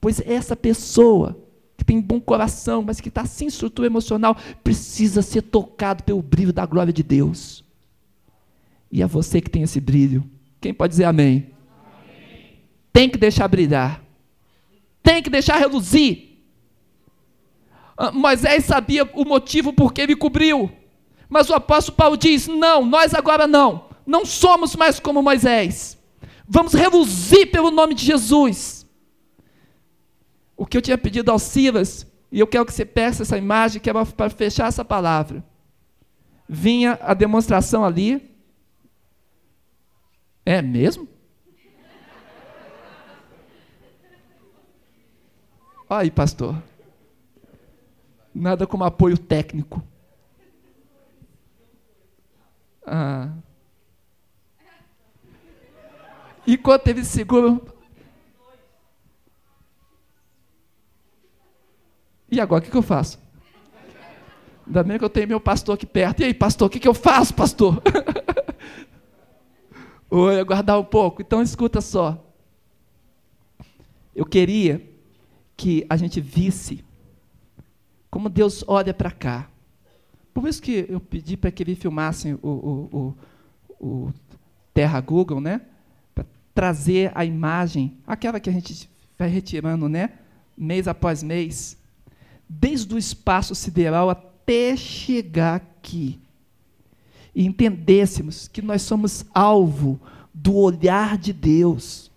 Pois 0.00 0.20
essa 0.20 0.56
pessoa 0.56 1.38
que 1.84 1.92
tem 1.92 2.00
bom 2.00 2.18
coração, 2.18 2.82
mas 2.82 3.00
que 3.00 3.10
está 3.10 3.26
sem 3.26 3.46
estrutura 3.46 3.86
emocional, 3.86 4.36
precisa 4.64 5.20
ser 5.20 5.42
tocado 5.42 6.02
pelo 6.02 6.22
brilho 6.22 6.52
da 6.52 6.64
glória 6.64 6.92
de 6.92 7.02
Deus. 7.02 7.62
E 8.90 9.02
é 9.02 9.06
você 9.06 9.40
que 9.40 9.50
tem 9.50 9.62
esse 9.62 9.80
brilho. 9.80 10.24
Quem 10.60 10.72
pode 10.72 10.92
dizer 10.92 11.04
amém? 11.04 11.52
amém. 11.86 12.60
Tem 12.92 13.10
que 13.10 13.18
deixar 13.18 13.46
brilhar. 13.48 14.02
Tem 15.02 15.22
que 15.22 15.28
deixar 15.28 15.58
reluzir. 15.58 16.38
Ah, 17.96 18.10
Moisés 18.10 18.64
sabia 18.64 19.04
o 19.12 19.24
motivo 19.24 19.72
por 19.72 19.92
que 19.92 20.00
ele 20.00 20.16
cobriu. 20.16 20.72
Mas 21.28 21.50
o 21.50 21.54
apóstolo 21.54 21.96
Paulo 21.96 22.16
diz: 22.16 22.46
não, 22.46 22.86
nós 22.86 23.12
agora 23.12 23.46
não. 23.46 23.86
Não 24.06 24.24
somos 24.24 24.74
mais 24.74 24.98
como 24.98 25.22
Moisés. 25.22 25.98
Vamos 26.48 26.72
reluzir 26.72 27.50
pelo 27.50 27.70
nome 27.70 27.94
de 27.94 28.04
Jesus 28.04 28.83
o 30.56 30.66
que 30.66 30.76
eu 30.76 30.82
tinha 30.82 30.98
pedido 30.98 31.30
ao 31.30 31.38
Silas, 31.38 32.06
e 32.30 32.40
eu 32.40 32.46
quero 32.46 32.66
que 32.66 32.72
você 32.72 32.84
peça 32.84 33.22
essa 33.22 33.38
imagem, 33.38 33.80
que 33.80 33.88
é 33.88 33.92
para 33.92 34.30
fechar 34.30 34.68
essa 34.68 34.84
palavra. 34.84 35.44
Vinha 36.48 36.98
a 37.00 37.14
demonstração 37.14 37.84
ali. 37.84 38.34
É 40.44 40.60
mesmo? 40.60 41.08
Aí, 45.88 46.10
pastor. 46.10 46.60
Nada 48.34 48.66
como 48.66 48.84
apoio 48.84 49.16
técnico. 49.16 49.82
Ah. 52.86 53.30
Enquanto 56.46 56.88
ele 56.88 57.04
segura, 57.04 57.60
E 62.34 62.40
agora, 62.40 62.60
o 62.60 62.64
que, 62.64 62.70
que 62.70 62.76
eu 62.76 62.82
faço? 62.82 63.16
Ainda 64.66 64.82
bem 64.82 64.98
que 64.98 65.04
eu 65.04 65.08
tenho 65.08 65.28
meu 65.28 65.40
pastor 65.40 65.76
aqui 65.76 65.86
perto. 65.86 66.20
E 66.20 66.24
aí, 66.24 66.34
pastor, 66.34 66.66
o 66.66 66.70
que, 66.70 66.80
que 66.80 66.88
eu 66.88 66.94
faço, 66.94 67.32
pastor? 67.32 67.80
Oi, 70.10 70.40
aguardar 70.40 70.80
um 70.80 70.84
pouco. 70.84 71.22
Então, 71.22 71.40
escuta 71.40 71.80
só. 71.80 72.20
Eu 74.12 74.26
queria 74.26 74.82
que 75.56 75.86
a 75.88 75.96
gente 75.96 76.20
visse 76.20 76.84
como 78.10 78.28
Deus 78.28 78.64
olha 78.66 78.92
para 78.92 79.12
cá. 79.12 79.48
Por 80.32 80.48
isso 80.48 80.60
que 80.60 80.86
eu 80.88 80.98
pedi 80.98 81.36
para 81.36 81.52
que 81.52 81.62
eles 81.62 81.78
filmassem 81.78 82.34
o, 82.42 82.48
o, 82.48 83.14
o, 83.78 83.86
o 83.86 84.12
Terra 84.72 85.00
Google, 85.00 85.40
né? 85.40 85.60
Para 86.12 86.26
trazer 86.52 87.12
a 87.14 87.24
imagem, 87.24 87.96
aquela 88.04 88.40
que 88.40 88.50
a 88.50 88.52
gente 88.52 88.90
vai 89.16 89.28
retirando, 89.28 89.88
né? 89.88 90.14
Mês 90.56 90.88
após 90.88 91.22
mês, 91.22 91.78
desde 92.48 92.94
o 92.94 92.98
espaço 92.98 93.54
sideral 93.54 94.10
até 94.10 94.76
chegar 94.76 95.56
aqui. 95.56 96.18
E 97.34 97.44
entendêssemos 97.44 98.48
que 98.48 98.62
nós 98.62 98.82
somos 98.82 99.24
alvo 99.34 100.00
do 100.32 100.54
olhar 100.54 101.18
de 101.18 101.32
Deus 101.32 102.10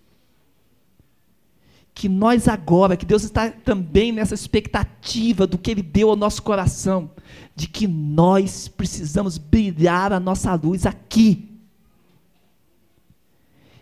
que 1.98 2.08
nós 2.08 2.46
agora, 2.46 2.96
que 2.96 3.04
Deus 3.04 3.24
está 3.24 3.50
também 3.50 4.12
nessa 4.12 4.32
expectativa 4.32 5.48
do 5.48 5.58
que 5.58 5.68
Ele 5.68 5.82
deu 5.82 6.10
ao 6.10 6.14
nosso 6.14 6.40
coração, 6.44 7.10
de 7.56 7.66
que 7.66 7.88
nós 7.88 8.68
precisamos 8.68 9.36
brilhar 9.36 10.12
a 10.12 10.20
nossa 10.20 10.54
luz 10.54 10.86
aqui. 10.86 11.48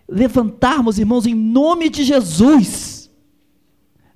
Levantarmos, 0.09 0.99
irmãos, 0.99 1.27
em 1.27 1.35
nome 1.35 1.91
de 1.91 2.05
Jesus. 2.05 2.96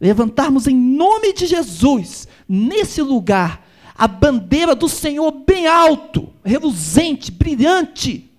Levantarmos 0.00 0.66
em 0.66 0.74
nome 0.74 1.32
de 1.32 1.46
Jesus, 1.46 2.26
nesse 2.48 3.02
lugar, 3.02 3.66
a 3.94 4.08
bandeira 4.08 4.74
do 4.74 4.88
Senhor 4.88 5.30
bem 5.30 5.66
alto, 5.66 6.32
reluzente, 6.42 7.30
brilhante, 7.30 8.30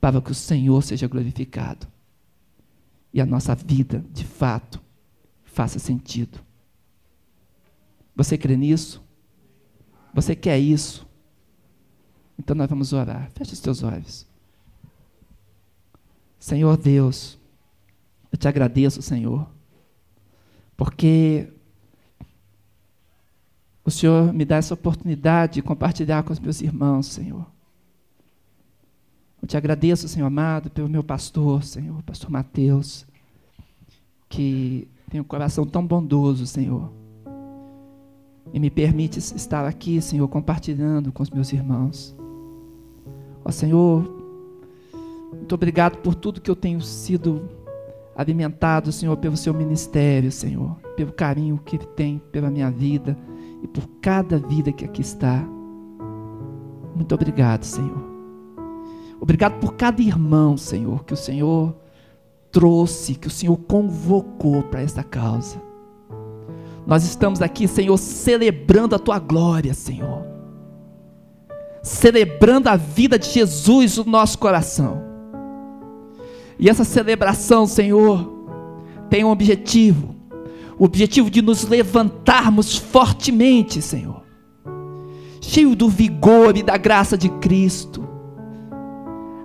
para 0.00 0.20
que 0.20 0.32
o 0.32 0.34
Senhor 0.34 0.82
seja 0.82 1.06
glorificado 1.06 1.86
e 3.12 3.20
a 3.20 3.26
nossa 3.26 3.54
vida, 3.54 4.04
de 4.10 4.24
fato, 4.24 4.80
faça 5.44 5.78
sentido. 5.78 6.40
Você 8.16 8.38
crê 8.38 8.56
nisso? 8.56 9.02
Você 10.14 10.34
quer 10.34 10.58
isso? 10.58 11.06
Então 12.38 12.56
nós 12.56 12.68
vamos 12.68 12.92
orar. 12.92 13.30
Feche 13.34 13.52
os 13.52 13.60
teus 13.60 13.82
olhos. 13.82 14.26
Senhor 16.38 16.76
Deus, 16.76 17.38
eu 18.32 18.38
te 18.38 18.48
agradeço, 18.48 19.02
Senhor, 19.02 19.46
porque 20.76 21.52
o 23.84 23.90
Senhor 23.90 24.32
me 24.32 24.44
dá 24.44 24.56
essa 24.56 24.72
oportunidade 24.72 25.54
de 25.54 25.62
compartilhar 25.62 26.22
com 26.22 26.32
os 26.32 26.40
meus 26.40 26.62
irmãos, 26.62 27.06
Senhor. 27.06 27.46
Eu 29.40 29.46
te 29.46 29.56
agradeço, 29.56 30.08
Senhor 30.08 30.26
amado, 30.26 30.70
pelo 30.70 30.88
meu 30.88 31.04
pastor, 31.04 31.62
Senhor, 31.62 32.02
pastor 32.04 32.30
Mateus, 32.30 33.04
que 34.28 34.88
tem 35.10 35.20
um 35.20 35.24
coração 35.24 35.66
tão 35.66 35.86
bondoso, 35.86 36.46
Senhor. 36.46 36.90
E 38.52 38.58
me 38.58 38.70
permite 38.70 39.18
estar 39.18 39.66
aqui, 39.66 40.00
Senhor, 40.00 40.26
compartilhando 40.28 41.12
com 41.12 41.22
os 41.22 41.30
meus 41.30 41.52
irmãos. 41.52 42.16
Ó 43.44 43.50
Senhor, 43.50 44.08
muito 45.32 45.54
obrigado 45.54 45.98
por 45.98 46.14
tudo 46.14 46.40
que 46.40 46.50
eu 46.50 46.56
tenho 46.56 46.80
sido 46.80 47.61
alimentado, 48.14 48.92
Senhor, 48.92 49.16
pelo 49.16 49.36
seu 49.36 49.54
ministério, 49.54 50.30
Senhor, 50.30 50.76
pelo 50.96 51.12
carinho 51.12 51.60
que 51.64 51.76
ele 51.76 51.86
tem 51.86 52.22
pela 52.30 52.50
minha 52.50 52.70
vida 52.70 53.16
e 53.62 53.66
por 53.66 53.86
cada 54.00 54.38
vida 54.38 54.72
que 54.72 54.84
aqui 54.84 55.00
está. 55.00 55.44
Muito 56.94 57.14
obrigado, 57.14 57.64
Senhor. 57.64 58.10
Obrigado 59.20 59.58
por 59.60 59.74
cada 59.74 60.02
irmão, 60.02 60.56
Senhor, 60.56 61.04
que 61.04 61.14
o 61.14 61.16
Senhor 61.16 61.74
trouxe, 62.50 63.14
que 63.14 63.28
o 63.28 63.30
Senhor 63.30 63.56
convocou 63.56 64.62
para 64.64 64.82
essa 64.82 65.02
causa. 65.02 65.62
Nós 66.86 67.04
estamos 67.04 67.40
aqui, 67.40 67.68
Senhor, 67.68 67.96
celebrando 67.96 68.94
a 68.94 68.98
tua 68.98 69.18
glória, 69.18 69.72
Senhor. 69.72 70.26
Celebrando 71.82 72.68
a 72.68 72.76
vida 72.76 73.18
de 73.18 73.28
Jesus 73.28 73.96
no 73.96 74.04
nosso 74.04 74.38
coração. 74.38 75.11
E 76.62 76.70
essa 76.70 76.84
celebração, 76.84 77.66
Senhor, 77.66 78.46
tem 79.10 79.22
um 79.22 79.30
objetivo: 79.30 80.14
o 80.78 80.84
objetivo 80.86 81.28
de 81.28 81.42
nos 81.42 81.64
levantarmos 81.64 82.76
fortemente, 82.76 83.82
Senhor, 83.82 84.22
cheio 85.42 85.76
do 85.76 85.90
vigor 85.90 86.56
e 86.56 86.62
da 86.62 86.78
graça 86.78 87.18
de 87.18 87.28
Cristo 87.28 88.12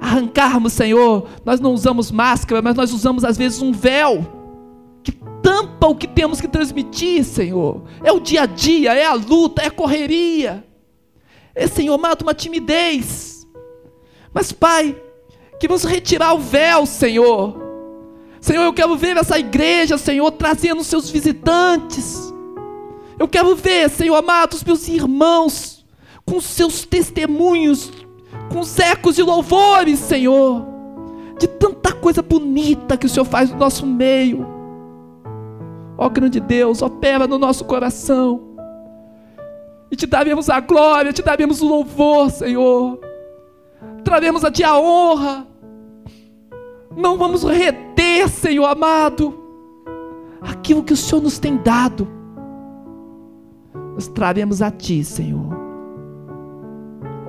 arrancarmos, 0.07 0.73
Senhor, 0.73 1.27
nós 1.43 1.59
não 1.59 1.73
usamos 1.73 2.11
máscara, 2.11 2.61
mas 2.61 2.75
nós 2.75 2.93
usamos 2.93 3.25
às 3.25 3.37
vezes 3.37 3.61
um 3.61 3.71
véu 3.71 4.25
que 5.03 5.11
tampa 5.41 5.87
o 5.87 5.95
que 5.95 6.07
temos 6.07 6.39
que 6.39 6.47
transmitir, 6.47 7.23
Senhor. 7.23 7.83
É 8.03 8.11
o 8.11 8.19
dia 8.19 8.43
a 8.43 8.45
dia, 8.45 8.93
é 8.93 9.05
a 9.05 9.13
luta, 9.13 9.61
é 9.61 9.67
a 9.67 9.71
correria. 9.71 10.65
É, 11.53 11.67
Senhor, 11.67 11.97
mata 11.97 12.23
uma 12.23 12.33
timidez. 12.33 13.45
Mas, 14.33 14.51
Pai, 14.51 14.95
que 15.59 15.67
vamos 15.67 15.83
retirar 15.83 16.33
o 16.33 16.39
véu, 16.39 16.85
Senhor. 16.85 17.55
Senhor, 18.39 18.63
eu 18.63 18.73
quero 18.73 18.95
ver 18.95 19.17
essa 19.17 19.39
igreja, 19.39 19.97
Senhor, 19.97 20.31
trazendo 20.31 20.83
seus 20.83 21.09
visitantes. 21.09 22.33
Eu 23.17 23.27
quero 23.27 23.55
ver, 23.55 23.89
Senhor 23.89 24.15
amado, 24.15 24.53
os 24.53 24.63
meus 24.63 24.87
irmãos 24.87 25.85
com 26.25 26.39
seus 26.39 26.85
testemunhos 26.85 27.91
com 28.51 28.59
os 28.59 28.77
ecos 28.79 29.15
de 29.15 29.23
louvores, 29.23 29.99
Senhor, 29.99 30.65
de 31.39 31.47
tanta 31.47 31.93
coisa 31.93 32.21
bonita 32.21 32.97
que 32.97 33.05
o 33.05 33.09
Senhor 33.09 33.25
faz 33.25 33.49
no 33.49 33.57
nosso 33.57 33.85
meio. 33.85 34.45
Ó 35.97 36.09
grande 36.09 36.39
Deus, 36.39 36.81
opera 36.81 37.27
no 37.27 37.37
nosso 37.37 37.65
coração. 37.65 38.41
E 39.89 39.95
te 39.95 40.05
daremos 40.05 40.49
a 40.49 40.59
glória, 40.59 41.13
te 41.13 41.21
daremos 41.21 41.61
o 41.61 41.67
louvor, 41.67 42.29
Senhor. 42.29 42.99
Traremos 44.07 44.45
a 44.45 44.49
Ti 44.49 44.63
a 44.63 44.79
honra. 44.79 45.45
Não 46.95 47.17
vamos 47.17 47.43
reter, 47.43 48.29
Senhor 48.29 48.65
amado, 48.65 49.37
aquilo 50.41 50.81
que 50.81 50.93
o 50.93 50.97
Senhor 50.97 51.21
nos 51.21 51.37
tem 51.37 51.57
dado. 51.57 52.07
Nós 53.93 54.07
traremos 54.07 54.61
a 54.61 54.71
Ti, 54.71 55.03
Senhor 55.03 55.67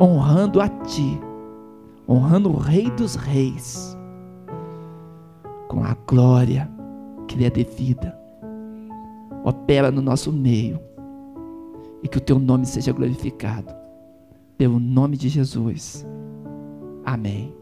honrando 0.01 0.61
a 0.61 0.69
Ti, 0.69 1.21
honrando 2.09 2.51
o 2.51 2.57
Rei 2.57 2.89
dos 2.93 3.17
Reis, 3.17 3.99
com 5.67 5.83
a 5.85 5.97
glória 6.07 6.71
que 7.27 7.37
lhe 7.37 7.45
é 7.45 7.51
devida. 7.51 8.17
Opera 9.45 9.91
no 9.91 10.01
nosso 10.01 10.33
meio 10.33 10.79
e 12.03 12.09
que 12.09 12.19
o 12.19 12.21
Teu 12.21 12.39
nome 12.39 12.65
seja 12.65 12.93
glorificado, 12.93 13.75
pelo 14.57 14.79
nome 14.79 15.17
de 15.17 15.29
Jesus. 15.29 16.07
Amém. 17.09 17.55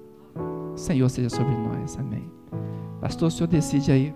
Senhor 0.75 1.09
seja 1.09 1.31
sobre 1.31 1.55
nós. 1.55 1.97
Amém. 1.97 2.29
Pastor, 3.01 3.29
o 3.29 3.31
senhor 3.31 3.47
decide 3.47 3.93
aí. 3.93 4.15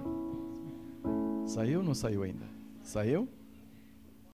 Saiu 1.47 1.79
ou 1.79 1.85
não 1.85 1.95
saiu 1.95 2.25
ainda? 2.25 2.45
Saiu? 2.83 3.29